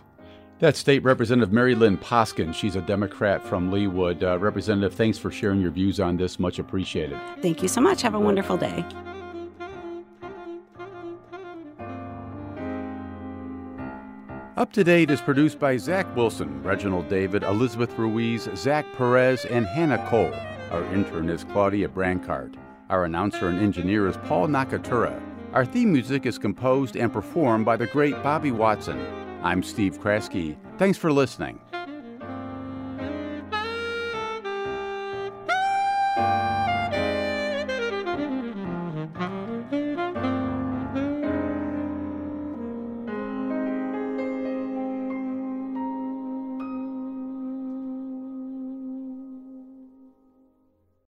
That's 0.58 0.80
State 0.80 1.04
Representative 1.04 1.52
Mari-Lynn 1.52 1.98
Poskin. 1.98 2.54
She's 2.54 2.78
a 2.78 2.82
Democrat 2.82 3.46
from 3.46 3.72
Leawood. 3.72 4.24
Uh, 4.24 4.40
Representative, 4.40 4.94
thanks 4.94 5.18
for 5.18 5.30
sharing 5.30 5.60
your 5.60 5.72
views 5.72 6.00
on 6.00 6.16
this. 6.16 6.40
Much 6.40 6.60
appreciated. 6.60 7.20
Thank 7.42 7.62
you 7.62 7.68
so 7.68 7.82
much. 7.82 8.02
Have 8.04 8.14
a 8.14 8.20
wonderful 8.20 8.56
day. 8.56 8.86
Up 14.56 14.72
to 14.72 14.86
Date 14.86 15.12
is 15.12 15.20
produced 15.20 15.60
by 15.60 15.76
Zach 15.76 16.16
Wilson, 16.16 16.64
Reginald 16.64 17.10
David, 17.10 17.44
Elizabeth 17.44 17.92
Ruiz, 17.98 18.48
Zach 18.56 18.86
Perez, 18.94 19.44
and 19.44 19.68
Hannah 19.68 20.04
Cole. 20.08 20.34
Our 20.72 20.86
intern 20.94 21.30
is 21.30 21.44
Claudia 21.44 21.90
Brancart. 21.90 22.56
Our 22.90 23.04
announcer 23.04 23.50
and 23.50 23.60
engineer 23.60 24.08
is 24.08 24.16
Paul 24.24 24.48
Nakatura. 24.48 25.22
Our 25.52 25.66
theme 25.66 25.92
music 25.92 26.26
is 26.26 26.38
composed 26.38 26.96
and 26.96 27.12
performed 27.12 27.66
by 27.66 27.76
the 27.76 27.88
great 27.88 28.22
Bobby 28.24 28.52
Watson. 28.52 29.25
I'm 29.46 29.62
Steve 29.62 30.00
Kraske. 30.00 30.58
Thanks 30.80 30.98
for 30.98 31.12
listening. 31.12 31.60